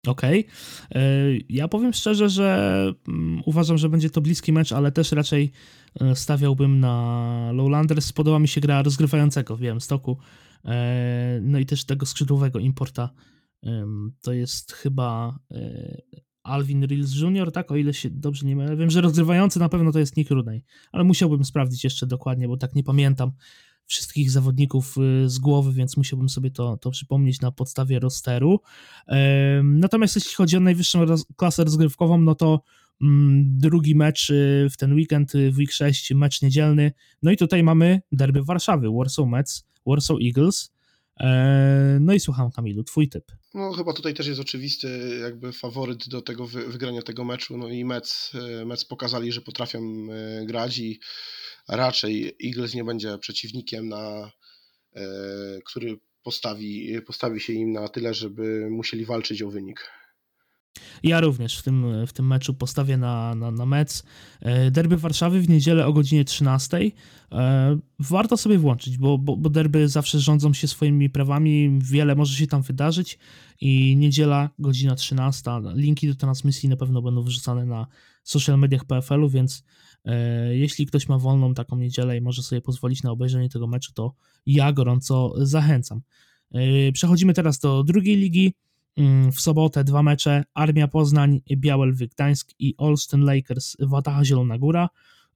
Okej. 0.07 0.47
Okay. 0.91 1.03
E, 1.03 1.05
ja 1.49 1.69
powiem 1.69 1.93
szczerze, 1.93 2.29
że 2.29 2.85
mm, 3.09 3.43
uważam, 3.47 3.79
że 3.79 3.89
będzie 3.89 4.11
to 4.11 4.21
bliski 4.21 4.53
mecz, 4.53 4.73
ale 4.73 4.93
też 4.93 5.13
raczej 5.13 5.53
e, 6.01 6.17
stawiałbym 6.17 6.81
na 6.81 7.51
Lowlanders. 7.53 8.13
Podoba 8.13 8.39
mi 8.39 8.49
się 8.49 8.61
gra 8.61 8.83
rozgrywającego 8.83 9.57
w 9.57 9.61
Białymstoku. 9.61 10.19
E, 10.65 11.39
no 11.43 11.59
i 11.59 11.67
też 11.67 11.85
tego 11.85 12.07
skrzydłowego 12.07 12.59
importa. 12.59 13.11
To 14.23 14.33
jest 14.33 14.73
chyba 14.73 15.39
Alvin 16.43 16.85
Reels 16.85 17.15
Jr., 17.15 17.53
tak? 17.53 17.73
O 17.73 17.77
ile 17.77 17.95
się 17.95 18.11
dobrze 18.11 18.47
nie 18.47 18.57
mylę. 18.57 18.77
Wiem, 18.77 18.91
że 18.91 19.01
rozgrywający 19.01 19.59
na 19.59 19.69
pewno 19.69 19.93
to 19.93 19.99
jest 19.99 20.17
Nick 20.17 20.31
Rudney, 20.31 20.65
ale 20.93 21.05
musiałbym 21.05 21.45
sprawdzić 21.45 21.85
jeszcze 21.85 22.07
dokładnie, 22.07 22.49
bo 22.49 22.57
tak 22.57 22.75
nie 22.75 22.85
pamiętam 22.85 23.33
wszystkich 23.87 24.31
zawodników 24.31 24.97
y, 24.99 25.31
z 25.31 25.39
głowy, 25.39 25.73
więc 25.73 25.97
musiałbym 25.97 26.29
sobie 26.29 26.51
to, 26.51 26.77
to 26.77 26.91
przypomnieć 26.91 27.41
na 27.41 27.53
podstawie 27.53 27.99
rosteru. 27.99 28.61
Natomiast 29.63 30.17
jeśli 30.17 30.35
chodzi 30.35 30.57
o 30.57 30.61
najwyższą 30.61 31.05
klasę 31.37 31.65
rozgrywkową, 31.65 32.19
no 32.19 32.35
to 32.35 32.63
mm, 33.03 33.59
drugi 33.59 33.95
mecz 33.95 34.31
y, 34.31 34.69
w 34.71 34.77
ten 34.77 34.93
weekend, 34.93 35.35
y, 35.35 35.53
w 35.53 35.57
week 35.57 35.73
6, 35.73 36.15
mecz 36.15 36.43
niedzielny. 36.43 36.93
No 37.23 37.31
i 37.31 37.37
tutaj 37.37 37.63
mamy 37.63 38.03
derby 38.13 38.45
Warszawy, 38.45 38.89
Warsaw 38.97 39.27
Mets, 39.27 39.67
Warsaw 39.87 40.17
Eagles. 40.23 40.73
No 42.01 42.13
i 42.13 42.21
słucham 42.21 42.51
Kamilu, 42.51 42.85
twój 42.85 43.09
typ. 43.09 43.25
No 43.55 43.73
chyba 43.73 43.93
tutaj 43.93 44.15
też 44.15 44.27
jest 44.27 44.41
oczywisty 44.41 45.19
jakby 45.23 45.53
faworyt 45.53 46.09
do 46.09 46.23
tego 46.23 46.47
wygrania 46.47 47.03
tego 47.03 47.25
meczu, 47.25 47.57
no 47.57 47.69
i 47.69 47.85
Mets, 47.85 48.33
Mets 48.67 48.85
pokazali, 48.85 49.33
że 49.33 49.41
potrafią 49.41 49.81
grać 50.45 50.79
i 50.79 51.01
raczej 51.69 52.37
Eagles 52.45 52.75
nie 52.75 52.85
będzie 52.85 53.19
przeciwnikiem, 53.19 53.89
na, 53.89 54.31
e, 54.97 55.03
który 55.67 55.99
postawi, 56.23 57.01
postawi 57.07 57.41
się 57.41 57.53
im 57.53 57.73
na 57.73 57.89
tyle, 57.89 58.15
żeby 58.15 58.69
musieli 58.71 59.05
walczyć 59.05 59.43
o 59.43 59.51
wynik. 59.51 59.91
Ja 61.03 61.21
również 61.21 61.59
w 61.59 61.63
tym, 61.63 62.07
w 62.07 62.13
tym 62.13 62.27
meczu 62.27 62.55
postawię 62.55 62.97
na, 62.97 63.35
na, 63.35 63.51
na 63.51 63.67
mecz. 63.67 64.03
E, 64.41 64.71
derby 64.71 64.97
Warszawy 64.97 65.41
w 65.41 65.49
niedzielę 65.49 65.87
o 65.87 65.93
godzinie 65.93 66.25
13. 66.25 66.91
E, 67.33 67.79
warto 67.99 68.37
sobie 68.37 68.59
włączyć, 68.59 68.99
bo, 68.99 69.19
bo, 69.19 69.37
bo 69.37 69.51
derby 69.51 69.89
zawsze 69.89 70.21
rządzą 70.21 70.53
się 70.53 70.69
swoimi 70.69 71.11
prawami, 71.11 71.79
wiele 71.83 72.15
może 72.15 72.37
się 72.37 72.47
tam 72.47 72.63
wydarzyć 72.63 73.19
i 73.61 73.97
niedziela, 73.97 74.51
godzina 74.59 74.95
13. 74.95 75.51
Linki 75.75 76.09
do 76.09 76.15
transmisji 76.15 76.69
na 76.69 76.77
pewno 76.77 77.03
będą 77.03 77.23
wrzucane 77.23 77.67
na 77.67 77.87
social 78.23 78.59
mediach 78.59 78.85
PFL-u, 78.85 79.29
więc 79.29 79.65
E, 80.05 80.57
jeśli 80.57 80.87
ktoś 80.87 81.09
ma 81.09 81.19
wolną 81.19 81.55
taką 81.55 81.77
niedzielę 81.77 82.17
i 82.17 82.21
może 82.21 82.43
sobie 82.43 82.61
pozwolić 82.61 83.03
na 83.03 83.11
obejrzenie 83.11 83.49
tego 83.49 83.67
meczu, 83.67 83.93
to 83.93 84.15
ja 84.47 84.73
gorąco 84.73 85.35
zachęcam. 85.37 86.01
Przechodzimy 86.93 87.35
teraz 87.35 87.59
do 87.59 87.85
drugiej 87.85 88.17
ligi. 88.17 88.55
Mm, 88.97 89.33
w 89.33 89.41
sobotę 89.41 89.85
dwa 89.85 90.03
mecze: 90.03 90.45
Armia 90.55 90.89
Poznań, 90.89 91.41
Białelwy 91.57 92.09
Gdańsk 92.09 92.51
i 92.59 92.75
Olsztyn 92.79 93.25
Lakers, 93.25 93.77
Wataha 93.81 94.25
Zielona 94.25 94.59
Góra. 94.59 94.89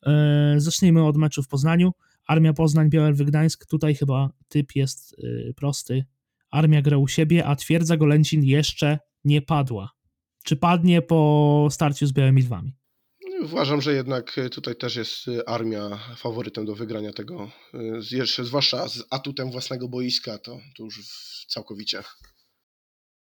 E, 0.07 0.55
zacznijmy 0.57 1.07
od 1.07 1.17
meczu 1.17 1.43
w 1.43 1.49
Poznaniu. 1.49 1.93
Armia 2.27 2.53
Poznań, 2.53 2.91
Białelwy 2.91 3.25
Gdańsk. 3.25 3.67
Tutaj 3.67 3.95
chyba 3.95 4.31
typ 4.49 4.77
jest 4.77 5.17
prosty. 5.57 6.05
Armia 6.51 6.83
gra 6.83 6.99
u 6.99 7.09
siebie, 7.09 7.47
a 7.47 7.57
twierdza 7.57 7.97
Golęcin 7.97 8.45
jeszcze 8.45 8.99
nie 9.25 9.43
padła. 9.43 9.91
Czy 10.45 10.57
padnie 10.57 11.03
po 11.03 11.69
starciu 11.71 12.07
z 12.07 12.13
Białymi 12.13 12.43
Lwami? 12.43 12.73
Uważam, 13.43 13.81
że 13.81 13.93
jednak 13.93 14.39
e, 14.39 14.51
tutaj 14.51 14.77
też 14.77 14.97
jest 14.97 15.29
e, 15.29 15.49
armia 15.49 15.99
faworytem 16.17 16.65
do 16.65 16.75
wygrania 16.75 17.13
tego. 17.13 17.51
E, 17.75 17.79
jeszcze, 18.11 18.45
zwłaszcza 18.45 18.89
z 18.89 19.05
atutem 19.11 19.51
własnego 19.51 19.89
boiska, 19.89 20.39
to, 20.39 20.59
to 20.77 20.85
już 20.85 21.01
całkowicie. 21.49 22.03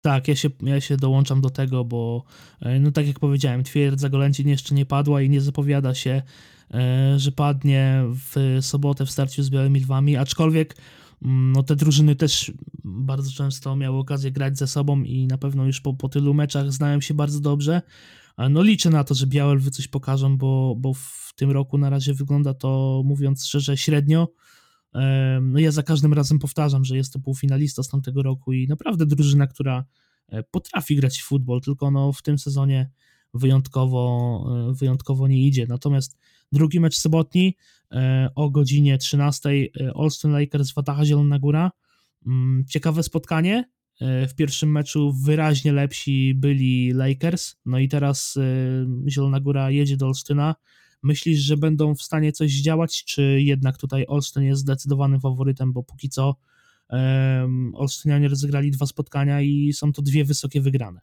Tak, 0.03 0.27
ja 0.27 0.35
się, 0.35 0.49
ja 0.61 0.81
się 0.81 0.97
dołączam 0.97 1.41
do 1.41 1.49
tego, 1.49 1.85
bo 1.85 2.23
no 2.79 2.91
tak 2.91 3.07
jak 3.07 3.19
powiedziałem, 3.19 3.63
twierdza 3.63 4.09
Golęcin 4.09 4.47
jeszcze 4.47 4.75
nie 4.75 4.85
padła 4.85 5.21
i 5.21 5.29
nie 5.29 5.41
zapowiada 5.41 5.93
się, 5.93 6.21
że 7.17 7.31
padnie 7.31 8.03
w 8.07 8.57
sobotę 8.61 9.05
w 9.05 9.11
starciu 9.11 9.43
z 9.43 9.49
Białymi 9.49 9.79
Lwami, 9.79 10.17
aczkolwiek 10.17 10.75
mm, 11.21 11.51
no 11.51 11.63
te 11.63 11.75
drużyny 11.75 12.15
też 12.15 12.51
bardzo 12.83 13.31
często 13.31 13.75
miały 13.75 13.97
okazję 13.97 14.31
grać 14.31 14.57
ze 14.57 14.67
sobą 14.67 15.03
i 15.03 15.27
na 15.27 15.37
pewno 15.37 15.65
już 15.65 15.81
po, 15.81 15.93
po 15.93 16.09
tylu 16.09 16.33
meczach 16.33 16.71
znają 16.71 17.01
się 17.01 17.13
bardzo 17.13 17.39
dobrze. 17.39 17.81
No 18.49 18.63
liczę 18.63 18.89
na 18.89 19.03
to, 19.03 19.15
że 19.15 19.27
Białe 19.27 19.55
Lwy 19.55 19.71
coś 19.71 19.87
pokażą, 19.87 20.37
bo, 20.37 20.75
bo 20.77 20.93
w 20.93 21.33
tym 21.35 21.51
roku 21.51 21.77
na 21.77 21.89
razie 21.89 22.13
wygląda 22.13 22.53
to, 22.53 23.01
mówiąc 23.05 23.45
szczerze, 23.45 23.77
średnio. 23.77 24.27
No 25.41 25.60
ja 25.60 25.71
za 25.71 25.84
każdym 25.84 26.13
razem 26.13 26.39
powtarzam, 26.39 26.86
że 26.86 26.97
jest 26.97 27.13
to 27.13 27.19
półfinalista 27.19 27.84
z 27.84 27.89
tamtego 27.89 28.23
roku 28.23 28.53
i 28.53 28.67
naprawdę 28.67 29.06
drużyna, 29.06 29.47
która 29.47 29.86
e, 30.29 30.43
potrafi 30.43 30.95
grać 30.95 31.21
w 31.21 31.25
futbol, 31.25 31.62
tylko 31.62 31.91
no 31.91 32.13
w 32.13 32.21
tym 32.21 32.39
sezonie 32.39 32.89
wyjątkowo, 33.34 34.45
e, 34.69 34.73
wyjątkowo 34.73 35.27
nie 35.27 35.47
idzie. 35.47 35.65
Natomiast 35.67 36.17
drugi 36.51 36.79
mecz 36.79 36.95
sobotni 36.95 37.58
e, 37.91 38.29
o 38.36 38.49
godzinie 38.49 38.97
13 38.97 39.49
Olsztyn 39.93 40.32
Lakers 40.32 40.73
Wataha 40.73 41.06
Zielona 41.06 41.39
Góra. 41.39 41.71
Mm, 42.25 42.65
ciekawe 42.67 43.03
spotkanie, 43.03 43.73
w 44.01 44.36
pierwszym 44.36 44.71
meczu 44.71 45.13
wyraźnie 45.13 45.73
lepsi 45.73 46.34
byli 46.36 46.91
Lakers, 46.93 47.56
no 47.65 47.79
i 47.79 47.88
teraz 47.88 48.38
Zielona 49.10 49.39
Góra 49.39 49.71
jedzie 49.71 49.97
do 49.97 50.06
Olsztyna. 50.08 50.56
Myślisz, 51.03 51.39
że 51.39 51.57
będą 51.57 51.95
w 51.95 52.01
stanie 52.01 52.31
coś 52.31 52.51
zdziałać, 52.51 53.03
czy 53.03 53.41
jednak 53.41 53.77
tutaj 53.77 54.05
Olsztyn 54.07 54.43
jest 54.43 54.61
zdecydowanym 54.61 55.21
faworytem, 55.21 55.73
bo 55.73 55.83
póki 55.83 56.09
co 56.09 56.35
um, 56.89 57.75
Olsztynianie 57.75 58.27
rozegrali 58.27 58.71
dwa 58.71 58.85
spotkania 58.85 59.41
i 59.41 59.73
są 59.73 59.93
to 59.93 60.01
dwie 60.01 60.25
wysokie 60.25 60.61
wygrane. 60.61 61.01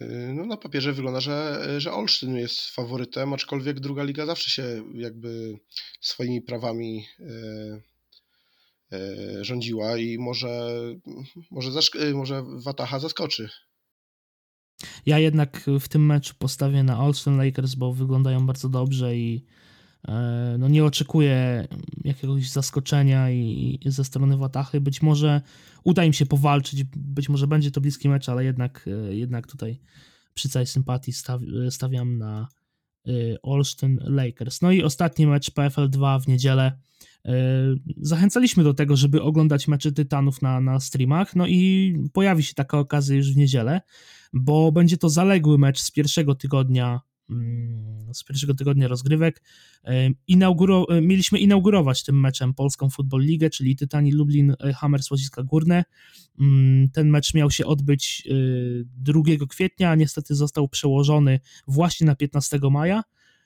E, 0.00 0.06
no 0.34 0.46
na 0.46 0.56
papierze 0.56 0.92
wygląda, 0.92 1.20
że, 1.20 1.64
że 1.78 1.92
Olsztyn 1.92 2.36
jest 2.36 2.60
faworytem, 2.60 3.32
aczkolwiek 3.32 3.80
druga 3.80 4.02
liga 4.02 4.26
zawsze 4.26 4.50
się 4.50 4.84
jakby 4.94 5.58
swoimi 6.00 6.42
prawami 6.42 7.06
rządziła 9.40 9.96
i 9.96 10.18
może, 10.18 10.70
może, 11.50 11.70
zaszk- 11.70 12.14
może 12.14 12.42
Wataha 12.46 12.98
zaskoczy. 12.98 13.48
Ja 15.06 15.18
jednak 15.18 15.70
w 15.80 15.88
tym 15.88 16.06
meczu 16.06 16.34
postawię 16.38 16.82
na 16.82 17.00
Olsen 17.00 17.36
Lakers, 17.36 17.74
bo 17.74 17.92
wyglądają 17.92 18.46
bardzo 18.46 18.68
dobrze 18.68 19.16
i 19.16 19.44
e, 20.08 20.56
no 20.58 20.68
nie 20.68 20.84
oczekuję 20.84 21.68
jakiegoś 22.04 22.50
zaskoczenia 22.50 23.30
i, 23.30 23.78
i 23.84 23.90
ze 23.90 24.04
strony 24.04 24.36
Watachy. 24.36 24.80
Być 24.80 25.02
może 25.02 25.40
uda 25.84 26.04
im 26.04 26.12
się 26.12 26.26
powalczyć, 26.26 26.84
być 26.96 27.28
może 27.28 27.46
będzie 27.46 27.70
to 27.70 27.80
bliski 27.80 28.08
mecz, 28.08 28.28
ale 28.28 28.44
jednak, 28.44 28.88
e, 29.08 29.14
jednak 29.14 29.46
tutaj 29.46 29.80
przy 30.34 30.48
całej 30.48 30.66
sympatii 30.66 31.12
stawiam 31.70 32.18
na 32.18 32.48
e, 33.06 33.10
Olsztyn 33.42 33.98
Lakers. 34.02 34.62
No 34.62 34.72
i 34.72 34.82
ostatni 34.82 35.26
mecz 35.26 35.50
PFL 35.50 35.88
2 35.88 36.18
w 36.18 36.28
niedzielę. 36.28 36.72
Zachęcaliśmy 37.96 38.64
do 38.64 38.74
tego, 38.74 38.96
żeby 38.96 39.22
oglądać 39.22 39.68
mecze 39.68 39.92
Tytanów 39.92 40.42
na, 40.42 40.60
na 40.60 40.80
streamach, 40.80 41.36
no 41.36 41.46
i 41.46 41.94
pojawi 42.12 42.42
się 42.42 42.54
taka 42.54 42.78
okazja 42.78 43.16
już 43.16 43.32
w 43.32 43.36
niedzielę 43.36 43.80
bo 44.32 44.72
będzie 44.72 44.96
to 44.96 45.08
zaległy 45.08 45.58
mecz 45.58 45.80
z 45.80 45.90
pierwszego 45.90 46.34
tygodnia 46.34 47.00
mm, 47.30 47.92
z 48.14 48.24
pierwszego 48.24 48.54
tygodnia 48.54 48.88
rozgrywek. 48.88 49.42
Inauguro, 50.26 50.86
mieliśmy 51.02 51.38
inaugurować 51.38 52.04
tym 52.04 52.20
meczem 52.20 52.54
Polską 52.54 52.90
Football 52.90 53.22
Ligę, 53.22 53.50
czyli 53.50 53.76
Tytani 53.76 54.12
Lublin 54.12 54.54
e, 54.60 54.72
Hammer 54.72 55.02
Słodziska 55.02 55.42
Górne. 55.42 55.84
Mm, 56.40 56.90
ten 56.90 57.10
mecz 57.10 57.34
miał 57.34 57.50
się 57.50 57.66
odbyć 57.66 58.28
2 58.84 59.20
e, 59.42 59.46
kwietnia, 59.46 59.90
a 59.90 59.94
niestety 59.94 60.34
został 60.34 60.68
przełożony 60.68 61.40
właśnie 61.66 62.06
na 62.06 62.14
15 62.14 62.58
maja. 62.70 63.02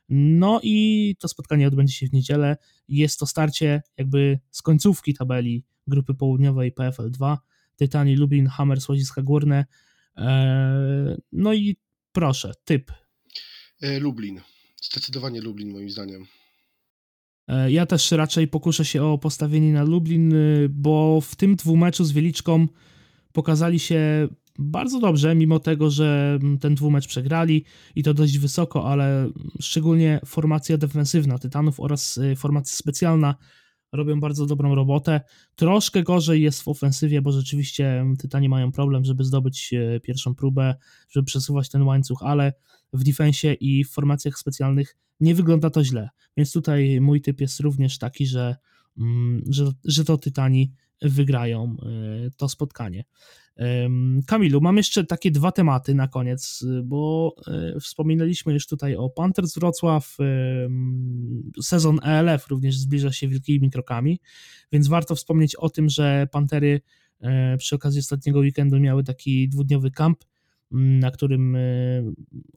No 0.09 0.61
i 0.63 1.17
to 1.19 1.29
spotkanie 1.29 1.69
odbędzie 1.69 1.95
się 1.95 2.07
w 2.07 2.13
niedzielę. 2.13 2.57
Jest 2.89 3.19
to 3.19 3.27
starcie 3.27 3.83
jakby 3.97 4.39
z 4.51 4.63
końcówki 4.63 5.15
tabeli 5.15 5.65
grupy 5.87 6.15
południowej 6.15 6.73
PFL 6.73 7.11
2. 7.11 7.39
Tytani 7.77 8.17
Lublin 8.17 8.47
Hammer 8.47 8.81
Słodziska 8.81 9.23
Górne 9.23 9.57
E, 9.61 9.67
no 11.33 11.55
i 11.55 11.77
proszę, 12.13 12.53
typ. 12.65 12.93
E, 13.83 14.01
Lublin. 14.01 14.41
Zdecydowanie 14.83 15.41
Lublin, 15.41 15.73
moim 15.73 15.91
zdaniem. 15.91 16.27
E, 17.49 17.71
ja 17.71 17.87
też 17.87 18.11
raczej 18.11 18.49
pokuszę 18.49 18.85
się 18.85 19.05
o 19.05 19.19
postawienie 19.19 19.73
na 19.73 19.83
Lublin, 19.83 20.35
bo 20.71 21.21
w 21.21 21.37
tym 21.37 21.57
dwumeczu 21.57 22.05
z 22.05 22.13
Wieliczką 22.13 22.67
pokazali 23.33 23.79
się 23.79 24.29
bardzo 24.59 25.01
dobrze, 25.01 25.35
mimo 25.35 25.59
tego, 25.59 25.91
że 25.91 26.39
ten 26.61 26.75
dwumecz 26.75 27.07
przegrali 27.07 27.65
i 27.95 28.03
to 28.03 28.15
dość 28.15 28.39
wysoko, 28.39 28.91
ale 28.91 29.31
szczególnie 29.61 30.21
formacja 30.25 30.79
defensywna 30.79 31.39
Tytanów 31.39 31.81
oraz 31.81 32.21
formacja 32.37 32.77
specjalna 32.77 33.35
robią 33.93 34.21
bardzo 34.21 34.47
dobrą 34.47 34.75
robotę. 34.75 35.21
Troszkę 35.55 36.03
gorzej 36.03 36.43
jest 36.43 36.63
w 36.63 36.69
ofensywie, 36.69 37.23
bo 37.23 37.33
rzeczywiście 37.33 38.05
Tytani 38.19 38.49
mają 38.49 38.73
problem, 38.73 39.05
żeby 39.05 39.25
zdobyć 39.25 39.75
e, 39.75 40.01
pierwszą 40.01 40.35
próbę, 40.35 40.75
żeby 41.11 41.27
przesuwać 41.27 41.69
ten 41.69 41.83
łańcuch, 41.83 42.23
ale 42.23 42.53
w 42.93 43.05
defensie 43.05 43.53
i 43.53 43.85
w 43.85 43.91
formacjach 43.91 44.39
specjalnych 44.39 44.97
nie 45.21 45.35
wygląda 45.35 45.71
to 45.71 45.85
źle. 45.85 46.09
Więc 46.37 46.53
tutaj 46.53 47.01
mój 47.01 47.21
typ 47.21 47.41
jest 47.41 47.61
również 47.61 47.99
taki, 47.99 48.27
że, 48.27 48.57
mm, 48.99 49.43
że, 49.51 49.73
że 49.85 50.05
to 50.05 50.19
Tytani 50.19 50.73
wygrają 51.03 51.77
e, 51.83 52.31
to 52.37 52.49
spotkanie. 52.49 53.05
Kamilu, 54.27 54.61
mam 54.61 54.77
jeszcze 54.77 55.05
takie 55.05 55.31
dwa 55.31 55.53
tematy 55.53 55.95
na 55.95 56.09
koniec, 56.09 56.65
bo 56.85 57.35
e, 57.47 57.81
wspominaliśmy 57.81 58.53
już 58.53 58.67
tutaj 58.67 58.97
o 58.97 59.11
Panthers 59.11 59.55
Wrocław. 59.55 60.17
Sezon 61.63 61.99
ELF 62.03 62.49
również 62.49 62.79
zbliża 62.79 63.13
się 63.13 63.29
wielkimi 63.29 63.71
krokami, 63.71 64.21
więc 64.73 64.89
warto 64.89 65.15
wspomnieć 65.15 65.57
o 65.57 65.71
tym, 65.71 65.89
że 65.89 66.27
Pantery 66.33 66.81
e, 67.21 67.57
przy 67.57 67.75
okazji 67.75 68.01
ostatniego 68.01 68.39
weekendu 68.39 68.81
miały 68.81 69.05
taki 69.05 69.49
dwudniowy 69.49 69.91
kamp, 69.91 70.25
na 70.71 71.11
którym 71.11 71.57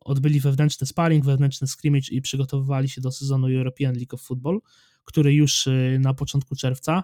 odbyli 0.02 0.40
wewnętrzny 0.40 0.88
sparring, 0.88 1.26
wewnętrzny 1.26 1.68
scrimmage 1.68 2.12
i 2.12 2.22
przygotowywali 2.22 2.90
się 2.90 3.02
do 3.02 3.12
sezonu 3.12 3.48
European 3.48 3.96
League 3.96 4.16
of 4.16 4.22
Football, 4.22 4.60
który 5.04 5.34
już 5.34 5.70
na 6.00 6.14
początku 6.14 6.56
czerwca 6.56 7.04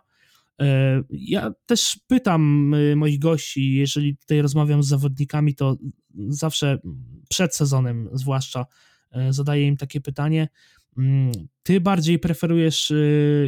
ja 1.09 1.53
też 1.65 1.99
pytam 2.07 2.73
e, 2.73 2.95
moich 2.95 3.19
gości, 3.19 3.73
jeżeli 3.73 4.17
tutaj 4.17 4.41
rozmawiam 4.41 4.83
z 4.83 4.87
zawodnikami, 4.87 5.55
to 5.55 5.77
zawsze 6.27 6.79
przed 7.29 7.55
sezonem, 7.55 8.09
zwłaszcza, 8.13 8.65
e, 9.11 9.33
zadaję 9.33 9.67
im 9.67 9.77
takie 9.77 10.01
pytanie. 10.01 10.47
Mm, 10.97 11.31
ty 11.63 11.81
bardziej 11.81 12.19
preferujesz, 12.19 12.93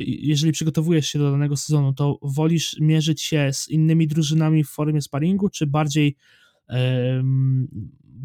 jeżeli 0.06 0.52
przygotowujesz 0.52 1.08
się 1.08 1.20
do 1.20 1.32
danego 1.32 1.58
sezonu, 1.58 1.94
to 1.94 2.20
wolisz 2.22 2.80
mierzyć 2.80 3.22
się 3.22 3.50
z 3.54 3.70
innymi 3.70 4.08
drużynami 4.08 4.64
w 4.64 4.70
formie 4.70 5.02
sparingu, 5.02 5.50
czy 5.50 5.68
bardziej 5.68 6.16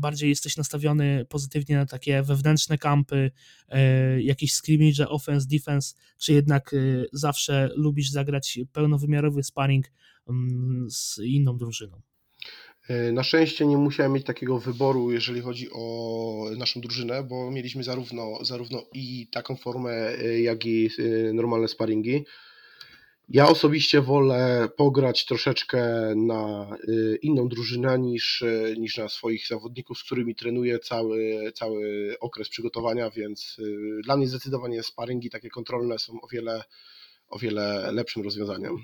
bardziej 0.03 0.29
jesteś 0.29 0.57
nastawiony 0.57 1.27
pozytywnie 1.29 1.77
na 1.77 1.87
takie 1.87 2.23
wewnętrzne 2.23 2.79
kampy, 2.79 3.31
e, 3.69 4.23
jakieś 4.23 4.53
scrimmage, 4.53 5.09
offense, 5.09 5.47
defense, 5.49 5.95
czy 6.19 6.33
jednak 6.33 6.75
e, 6.75 6.77
zawsze 7.13 7.71
lubisz 7.77 8.11
zagrać 8.11 8.61
pełnowymiarowy 8.73 9.43
sparring 9.43 9.87
mm, 10.29 10.91
z 10.91 11.19
inną 11.25 11.57
drużyną? 11.57 12.01
E, 12.89 13.13
na 13.13 13.23
szczęście 13.23 13.67
nie 13.67 13.77
musiałem 13.77 14.13
mieć 14.13 14.27
takiego 14.27 14.59
wyboru, 14.59 15.13
jeżeli 15.13 15.41
chodzi 15.41 15.69
o 15.73 16.45
naszą 16.57 16.81
drużynę, 16.81 17.23
bo 17.23 17.51
mieliśmy 17.51 17.85
zarówno, 17.85 18.45
zarówno 18.45 18.83
i 18.95 19.29
taką 19.33 19.57
formę, 19.57 20.17
jak 20.43 20.67
i 20.67 20.91
normalne 21.35 21.69
sparingi. 21.69 22.25
Ja 23.35 23.49
osobiście 23.49 24.01
wolę 24.01 24.68
pograć 24.77 25.25
troszeczkę 25.27 26.12
na 26.16 26.77
y, 26.88 27.18
inną 27.23 27.49
drużynę 27.49 27.99
niż, 27.99 28.42
y, 28.42 28.75
niż 28.79 28.97
na 28.97 29.09
swoich 29.09 29.47
zawodników, 29.49 29.99
z 29.99 30.05
którymi 30.05 30.35
trenuję 30.35 30.79
cały, 30.79 31.53
cały 31.55 32.14
okres 32.21 32.49
przygotowania, 32.49 33.11
więc 33.11 33.57
y, 33.59 34.01
dla 34.05 34.16
mnie 34.16 34.27
zdecydowanie 34.27 34.83
sparingi 34.83 35.31
takie 35.31 35.49
kontrolne 35.49 35.99
są 35.99 36.12
o 36.21 36.29
wiele, 36.33 36.64
o 37.29 37.38
wiele 37.38 37.92
lepszym 37.92 38.23
rozwiązaniem. 38.23 38.77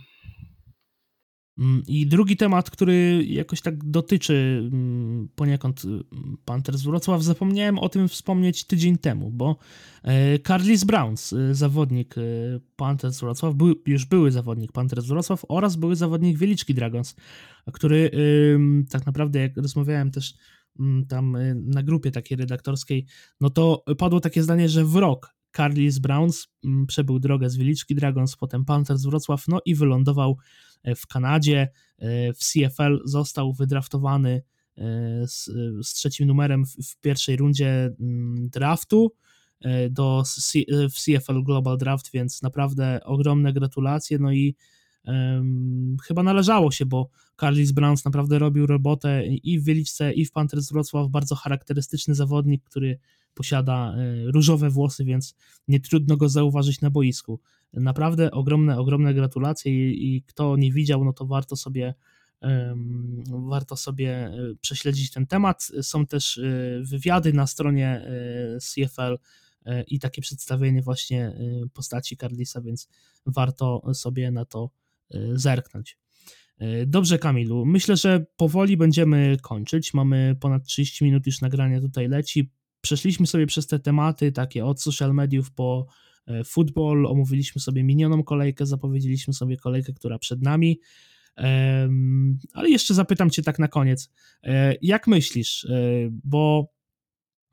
Mm, 1.59 1.83
I 1.87 2.07
drugi 2.07 2.37
temat, 2.37 2.71
który 2.71 3.25
jakoś 3.25 3.61
tak 3.61 3.85
dotyczy 3.85 4.69
mm, 4.73 5.29
poniekąd 5.35 5.85
mm, 5.85 6.05
Panthers 6.45 6.83
Wrocław, 6.83 7.23
zapomniałem 7.23 7.79
o 7.79 7.89
tym 7.89 8.09
wspomnieć 8.09 8.65
tydzień 8.65 8.99
temu, 8.99 9.31
bo 9.31 9.57
e, 10.03 10.39
Carlis 10.39 10.85
Browns, 10.85 11.33
e, 11.33 11.55
zawodnik 11.55 12.19
e, 12.19 12.23
Panthers 12.77 13.21
Wrocław, 13.21 13.55
był, 13.55 13.75
już 13.87 14.05
były 14.05 14.31
zawodnik 14.31 14.73
Panthers 14.73 15.07
Wrocław 15.07 15.45
oraz 15.49 15.77
były 15.77 15.97
zawodnik 15.97 16.39
Wieliczki 16.39 16.75
Dragons, 16.75 17.15
który 17.73 18.11
tak 18.91 19.07
naprawdę, 19.07 19.39
jak 19.39 19.57
rozmawiałem 19.57 20.11
też 20.11 20.35
tam 21.09 21.37
na 21.55 21.83
grupie 21.83 22.11
takiej 22.11 22.37
redaktorskiej, 22.39 23.07
no 23.41 23.51
to 23.51 23.85
padło 23.99 24.21
takie 24.21 24.43
zdanie, 24.43 24.69
że 24.69 24.85
w 24.85 24.97
rok 24.97 25.35
Carlis 25.57 25.99
Browns 25.99 26.49
przebył 26.87 27.19
drogę 27.19 27.51
z 27.51 27.57
Wieliczki 27.57 27.95
Dragons, 27.95 28.37
potem 28.37 28.65
Panthers 28.65 29.03
Wrocław, 29.03 29.49
no 29.49 29.61
i 29.65 29.75
wylądował 29.75 30.39
w 30.97 31.07
Kanadzie. 31.07 31.69
E, 31.99 32.33
w 32.33 32.39
CFL 32.39 33.01
został 33.05 33.53
wydraftowany 33.53 34.43
e, 34.77 34.83
z, 35.27 35.45
z 35.87 35.93
trzecim 35.93 36.27
numerem 36.27 36.67
w, 36.67 36.71
w, 36.71 37.01
pierwszej 37.01 37.37
rundzie 37.37 37.91
mm, 38.01 38.49
draftu 38.49 39.13
do 39.91 40.23
C, 40.27 40.59
w 40.69 40.95
CFL 40.95 41.43
Global 41.43 41.79
Draft, 41.79 42.13
więc 42.13 42.43
naprawdę 42.43 43.01
ogromne 43.05 43.53
gratulacje. 43.53 44.19
No 44.19 44.33
i 44.33 44.55
um, 45.05 45.97
chyba 46.05 46.23
należało 46.23 46.71
się, 46.71 46.87
bo 46.87 47.11
Carlis 47.41 47.73
Browns 47.73 48.05
naprawdę 48.05 48.39
robił 48.39 48.67
robotę 48.67 49.27
i 49.27 49.59
w 49.59 49.65
Wieliczce, 49.65 50.13
i 50.13 50.25
w 50.25 50.33
Panthers 50.33 50.73
Wrocław. 50.73 51.09
Bardzo 51.11 51.35
charakterystyczny 51.35 52.15
zawodnik, 52.15 52.65
który 52.65 52.99
posiada 53.39 53.97
różowe 54.25 54.71
włosy, 54.71 55.05
więc 55.05 55.35
nie 55.69 55.81
trudno 55.81 56.17
go 56.17 56.29
zauważyć 56.29 56.81
na 56.81 56.91
boisku. 56.91 57.41
Naprawdę 57.73 58.31
ogromne, 58.31 58.79
ogromne 58.79 59.15
gratulacje 59.15 59.73
i, 59.73 60.17
i 60.17 60.23
kto 60.23 60.57
nie 60.57 60.73
widział, 60.73 61.05
no 61.05 61.13
to 61.13 61.27
warto 61.27 61.57
sobie 61.57 61.95
warto 63.49 63.77
sobie 63.77 64.11
e, 64.11 64.55
prześledzić 64.61 65.11
ten 65.11 65.27
temat. 65.27 65.69
Są 65.83 66.07
też 66.07 66.39
e, 66.39 66.43
wywiady 66.83 67.33
na 67.33 67.47
stronie 67.47 67.89
e, 67.89 68.59
CFL 68.61 69.19
i 69.87 69.99
takie 69.99 70.23
przedstawienie 70.23 70.83
właśnie 70.83 71.33
postaci 71.73 72.17
Carlisa, 72.17 72.61
więc 72.61 72.89
warto 73.27 73.95
sobie 73.95 74.31
na 74.31 74.45
to 74.45 74.71
zerknąć. 75.33 75.99
Dobrze, 76.87 77.19
Kamilu. 77.19 77.67
Myślę, 77.67 77.97
że 77.97 78.27
powoli 78.37 78.77
będziemy 78.77 79.37
kończyć. 79.43 79.95
Mamy 79.95 80.37
ponad 80.41 80.65
30 80.65 81.05
minut 81.05 81.27
już 81.27 81.41
nagrania 81.41 81.81
tutaj 81.81 82.09
leci. 82.09 82.51
Przeszliśmy 82.81 83.27
sobie 83.27 83.47
przez 83.47 83.67
te 83.67 83.79
tematy, 83.79 84.33
takie 84.33 84.65
od 84.65 84.83
social 84.83 85.15
mediów 85.15 85.51
po 85.51 85.87
E, 86.29 86.45
football, 86.45 87.07
omówiliśmy 87.07 87.61
sobie 87.61 87.85
minioną 87.85 88.23
kolejkę, 88.23 88.67
zapowiedzieliśmy 88.67 89.35
sobie 89.35 89.57
kolejkę, 89.57 89.93
która 89.93 90.19
przed 90.19 90.43
nami. 90.43 90.81
Ale 92.53 92.71
jeszcze 92.71 92.95
zapytam 92.95 93.31
Cię 93.31 93.43
tak 93.43 93.59
na 93.59 93.69
koniec. 93.69 94.11
E, 94.43 94.75
jak 94.83 95.07
myślisz? 95.07 95.65
E, 95.65 95.71
bo 96.11 96.73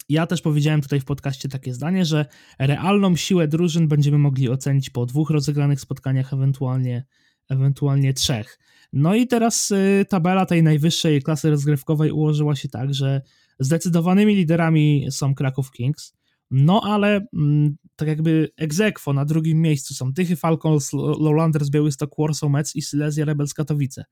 ja 0.09 0.27
też 0.27 0.41
powiedziałem 0.41 0.81
tutaj 0.81 0.99
w 0.99 1.05
podcaście 1.05 1.49
takie 1.49 1.73
zdanie, 1.73 2.05
że 2.05 2.25
realną 2.59 3.15
siłę 3.15 3.47
drużyn 3.47 3.87
będziemy 3.87 4.17
mogli 4.17 4.49
ocenić 4.49 4.89
po 4.89 5.05
dwóch 5.05 5.29
rozegranych 5.29 5.81
spotkaniach, 5.81 6.33
ewentualnie 6.33 7.05
ewentualnie 7.49 8.13
trzech. 8.13 8.59
No 8.93 9.15
i 9.15 9.27
teraz 9.27 9.73
tabela 10.09 10.45
tej 10.45 10.63
najwyższej 10.63 11.21
klasy 11.21 11.49
rozgrywkowej 11.49 12.11
ułożyła 12.11 12.55
się 12.55 12.69
tak, 12.69 12.93
że 12.93 13.21
zdecydowanymi 13.59 14.35
liderami 14.35 15.07
są 15.09 15.35
Kraków 15.35 15.71
Kings, 15.71 16.13
no 16.51 16.81
ale 16.83 17.27
mm, 17.33 17.75
tak 17.95 18.07
jakby 18.07 18.49
egzekwo 18.57 19.13
na 19.13 19.25
drugim 19.25 19.61
miejscu 19.61 19.93
są 19.93 20.13
Tychy 20.13 20.35
Falcons, 20.35 20.93
Lowlanders, 20.93 21.69
Białystok, 21.69 22.11
Warsaw 22.19 22.49
Mets 22.49 22.75
i 22.75 22.81
Silesia 22.81 23.25
Rebels 23.25 23.53
Katowice. 23.53 24.05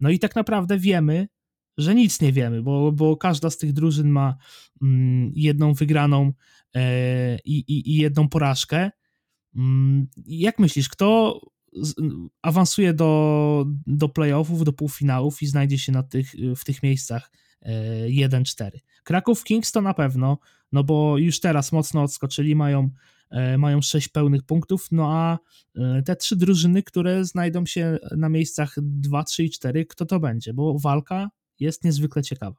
No 0.00 0.10
i 0.10 0.18
tak 0.18 0.36
naprawdę 0.36 0.78
wiemy, 0.78 1.28
że 1.78 1.94
nic 1.94 2.20
nie 2.20 2.32
wiemy, 2.32 2.62
bo, 2.62 2.92
bo 2.92 3.16
każda 3.16 3.50
z 3.50 3.58
tych 3.58 3.72
drużyn 3.72 4.08
ma 4.08 4.36
mm, 4.82 5.32
jedną 5.34 5.74
wygraną 5.74 6.32
e, 6.74 7.38
i, 7.44 7.64
i, 7.68 7.94
jedną 7.94 8.28
porażkę. 8.28 8.90
Mm, 9.56 10.06
jak 10.26 10.58
myślisz, 10.58 10.88
kto 10.88 11.40
z, 11.72 11.94
awansuje 12.42 12.94
do, 12.94 13.66
do 13.86 14.08
playoffów, 14.08 14.64
do 14.64 14.72
półfinałów 14.72 15.42
i 15.42 15.46
znajdzie 15.46 15.78
się 15.78 15.92
na 15.92 16.02
tych, 16.02 16.32
w 16.56 16.64
tych 16.64 16.82
miejscach 16.82 17.30
1-4? 18.08 18.70
Kraków 19.04 19.44
Kings 19.44 19.72
to 19.72 19.80
na 19.80 19.94
pewno, 19.94 20.38
no 20.72 20.84
bo 20.84 21.18
już 21.18 21.40
teraz 21.40 21.72
mocno 21.72 22.02
odskoczyli, 22.02 22.56
mają, 22.56 22.90
e, 23.30 23.58
mają 23.58 23.82
6 23.82 24.08
pełnych 24.08 24.42
punktów, 24.42 24.86
no 24.92 25.12
a 25.12 25.38
e, 25.76 26.02
te 26.02 26.16
trzy 26.16 26.36
drużyny, 26.36 26.82
które 26.82 27.24
znajdą 27.24 27.66
się 27.66 27.98
na 28.16 28.28
miejscach 28.28 28.74
2, 28.78 29.24
3 29.24 29.44
i 29.44 29.50
4, 29.50 29.86
kto 29.86 30.06
to 30.06 30.20
będzie? 30.20 30.54
Bo 30.54 30.78
walka 30.78 31.30
jest 31.60 31.84
niezwykle 31.84 32.22
ciekawa. 32.22 32.56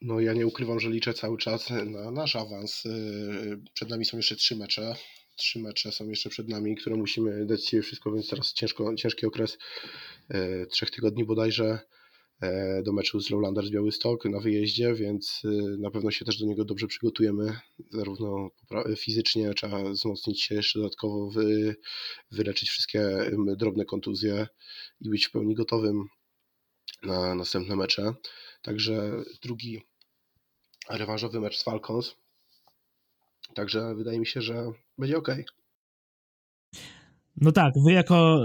No 0.00 0.20
ja 0.20 0.32
nie 0.32 0.46
ukrywam, 0.46 0.80
że 0.80 0.90
liczę 0.90 1.14
cały 1.14 1.38
czas 1.38 1.70
na 1.70 2.10
nasz 2.10 2.36
awans. 2.36 2.86
Y, 2.86 3.60
przed 3.74 3.88
nami 3.88 4.04
są 4.04 4.16
jeszcze 4.16 4.36
trzy 4.36 4.56
mecze. 4.56 4.94
Trzy 5.36 5.58
mecze 5.58 5.92
są 5.92 6.08
jeszcze 6.08 6.30
przed 6.30 6.48
nami, 6.48 6.76
które 6.76 6.96
musimy 6.96 7.46
dać 7.46 7.64
sobie 7.64 7.82
wszystko, 7.82 8.12
więc 8.12 8.28
teraz 8.28 8.52
ciężko, 8.52 8.94
ciężki 8.94 9.26
okres 9.26 9.58
trzech 10.70 10.90
tygodni 10.90 11.24
bodajże 11.24 11.78
do 12.84 12.92
meczu 12.92 13.20
z 13.20 13.30
Lowlander 13.30 13.66
z 13.66 13.70
Białystok 13.70 14.24
na 14.24 14.40
wyjeździe, 14.40 14.94
więc 14.94 15.42
na 15.78 15.90
pewno 15.90 16.10
się 16.10 16.24
też 16.24 16.38
do 16.38 16.46
niego 16.46 16.64
dobrze 16.64 16.86
przygotujemy, 16.86 17.58
zarówno 17.90 18.50
fizycznie, 18.96 19.54
trzeba 19.54 19.90
wzmocnić 19.90 20.42
się 20.42 20.54
jeszcze 20.54 20.78
dodatkowo, 20.78 21.30
wy, 21.30 21.76
wyleczyć 22.30 22.70
wszystkie 22.70 23.30
drobne 23.56 23.84
kontuzje 23.84 24.46
i 25.00 25.10
być 25.10 25.26
w 25.26 25.30
pełni 25.30 25.54
gotowym 25.54 26.04
na 27.02 27.34
następne 27.34 27.76
mecze. 27.76 28.14
Także 28.62 29.12
drugi 29.42 29.82
rewanżowy 30.90 31.40
mecz 31.40 31.58
z 31.58 31.62
Falcons. 31.62 32.14
Także 33.54 33.94
wydaje 33.94 34.20
mi 34.20 34.26
się, 34.26 34.42
że 34.42 34.72
będzie 34.98 35.16
ok. 35.16 35.28
No 37.42 37.52
tak, 37.52 37.74
wy 37.84 37.92
jako, 37.92 38.44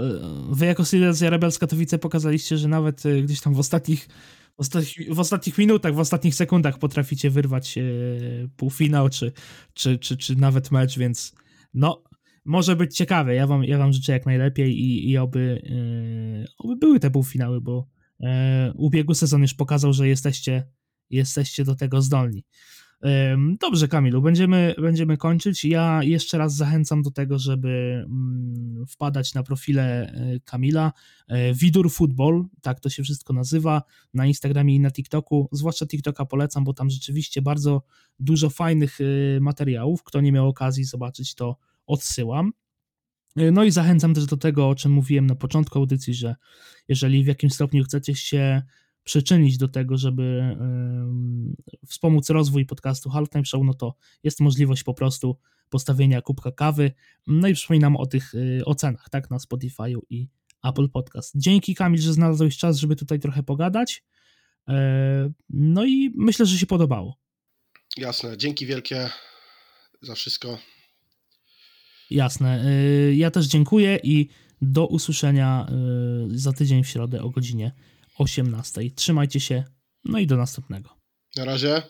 wy 0.50 0.66
jako 0.66 0.84
Silesia 0.84 1.30
Rebels 1.30 1.58
Katowice 1.58 1.98
pokazaliście, 1.98 2.58
że 2.58 2.68
nawet 2.68 3.06
e, 3.06 3.22
gdzieś 3.22 3.40
tam 3.40 3.54
w 3.54 3.58
ostatnich, 3.58 4.08
w 4.56 4.60
ostatnich, 4.60 5.14
w 5.14 5.20
ostatnich 5.20 5.58
minutach, 5.58 5.94
w 5.94 5.98
ostatnich 5.98 6.34
sekundach 6.34 6.78
potraficie 6.78 7.30
wyrwać 7.30 7.78
e, 7.78 7.82
półfinał, 8.56 9.08
czy, 9.08 9.32
czy, 9.74 9.98
czy, 9.98 10.16
czy 10.16 10.36
nawet 10.36 10.70
mecz, 10.70 10.98
więc 10.98 11.34
no, 11.74 12.04
może 12.44 12.76
być 12.76 12.96
ciekawe. 12.96 13.34
Ja 13.34 13.46
wam, 13.46 13.64
ja 13.64 13.78
wam 13.78 13.92
życzę 13.92 14.12
jak 14.12 14.26
najlepiej 14.26 14.80
i, 14.80 15.10
i 15.10 15.18
oby, 15.18 15.62
yy, 15.64 16.46
oby 16.58 16.76
były 16.76 17.00
te 17.00 17.10
półfinały, 17.10 17.60
bo 17.60 17.88
ubiegły 18.74 19.14
sezon 19.14 19.42
już 19.42 19.54
pokazał, 19.54 19.92
że 19.92 20.08
jesteście, 20.08 20.66
jesteście 21.10 21.64
do 21.64 21.74
tego 21.74 22.02
zdolni. 22.02 22.44
Dobrze, 23.60 23.88
Kamilu, 23.88 24.22
będziemy, 24.22 24.74
będziemy 24.78 25.16
kończyć. 25.16 25.64
Ja 25.64 26.02
jeszcze 26.02 26.38
raz 26.38 26.56
zachęcam 26.56 27.02
do 27.02 27.10
tego, 27.10 27.38
żeby 27.38 28.04
mm, 28.06 28.86
wpadać 28.88 29.34
na 29.34 29.42
profile 29.42 30.12
e, 30.12 30.40
Kamila. 30.40 30.92
E, 31.28 31.54
Widur 31.54 31.92
Football, 31.92 32.44
tak 32.62 32.80
to 32.80 32.90
się 32.90 33.02
wszystko 33.02 33.32
nazywa, 33.32 33.82
na 34.14 34.26
Instagramie 34.26 34.74
i 34.74 34.80
na 34.80 34.90
TikToku. 34.90 35.48
Zwłaszcza 35.52 35.86
TikToka 35.86 36.24
polecam, 36.24 36.64
bo 36.64 36.74
tam 36.74 36.90
rzeczywiście 36.90 37.42
bardzo 37.42 37.82
dużo 38.18 38.50
fajnych 38.50 38.98
materiałów. 39.40 40.02
Kto 40.02 40.20
nie 40.20 40.32
miał 40.32 40.48
okazji 40.48 40.84
zobaczyć, 40.84 41.34
to 41.34 41.56
odsyłam. 41.86 42.52
E, 43.36 43.50
no 43.50 43.64
i 43.64 43.70
zachęcam 43.70 44.14
też 44.14 44.26
do 44.26 44.36
tego, 44.36 44.68
o 44.68 44.74
czym 44.74 44.92
mówiłem 44.92 45.26
na 45.26 45.34
początku 45.34 45.78
audycji, 45.78 46.14
że 46.14 46.36
jeżeli 46.88 47.24
w 47.24 47.26
jakimś 47.26 47.52
stopniu 47.52 47.84
chcecie 47.84 48.14
się 48.14 48.62
przyczynić 49.08 49.58
do 49.58 49.68
tego, 49.68 49.96
żeby 49.96 50.56
wspomóc 51.86 52.30
rozwój 52.30 52.66
podcastu 52.66 53.10
Halftime 53.10 53.44
Show, 53.44 53.62
no 53.64 53.74
to 53.74 53.94
jest 54.22 54.40
możliwość 54.40 54.82
po 54.82 54.94
prostu 54.94 55.36
postawienia 55.70 56.22
kubka 56.22 56.52
kawy. 56.52 56.92
No 57.26 57.48
i 57.48 57.54
przypominam 57.54 57.96
o 57.96 58.06
tych 58.06 58.34
y, 58.34 58.62
ocenach, 58.64 59.08
tak, 59.10 59.30
na 59.30 59.36
Spotify'u 59.36 59.98
i 60.10 60.28
Apple 60.64 60.88
Podcast. 60.88 61.32
Dzięki 61.36 61.74
Kamil, 61.74 62.00
że 62.00 62.12
znalazłeś 62.12 62.58
czas, 62.58 62.76
żeby 62.76 62.96
tutaj 62.96 63.20
trochę 63.20 63.42
pogadać. 63.42 64.04
E, 64.68 65.32
no 65.50 65.84
i 65.84 66.12
myślę, 66.14 66.46
że 66.46 66.58
się 66.58 66.66
podobało. 66.66 67.18
Jasne, 67.96 68.38
dzięki 68.38 68.66
wielkie 68.66 69.10
za 70.02 70.14
wszystko. 70.14 70.58
Jasne. 72.10 72.64
Y, 72.66 73.14
ja 73.16 73.30
też 73.30 73.46
dziękuję 73.46 73.98
i 74.02 74.28
do 74.62 74.86
usłyszenia 74.86 75.66
y, 76.32 76.38
za 76.38 76.52
tydzień 76.52 76.84
w 76.84 76.88
środę 76.88 77.22
o 77.22 77.30
godzinie 77.30 77.72
18. 78.18 78.90
Trzymajcie 78.90 79.40
się, 79.40 79.64
no 80.04 80.18
i 80.18 80.26
do 80.26 80.36
następnego. 80.36 80.90
Na 81.36 81.44
razie. 81.44 81.82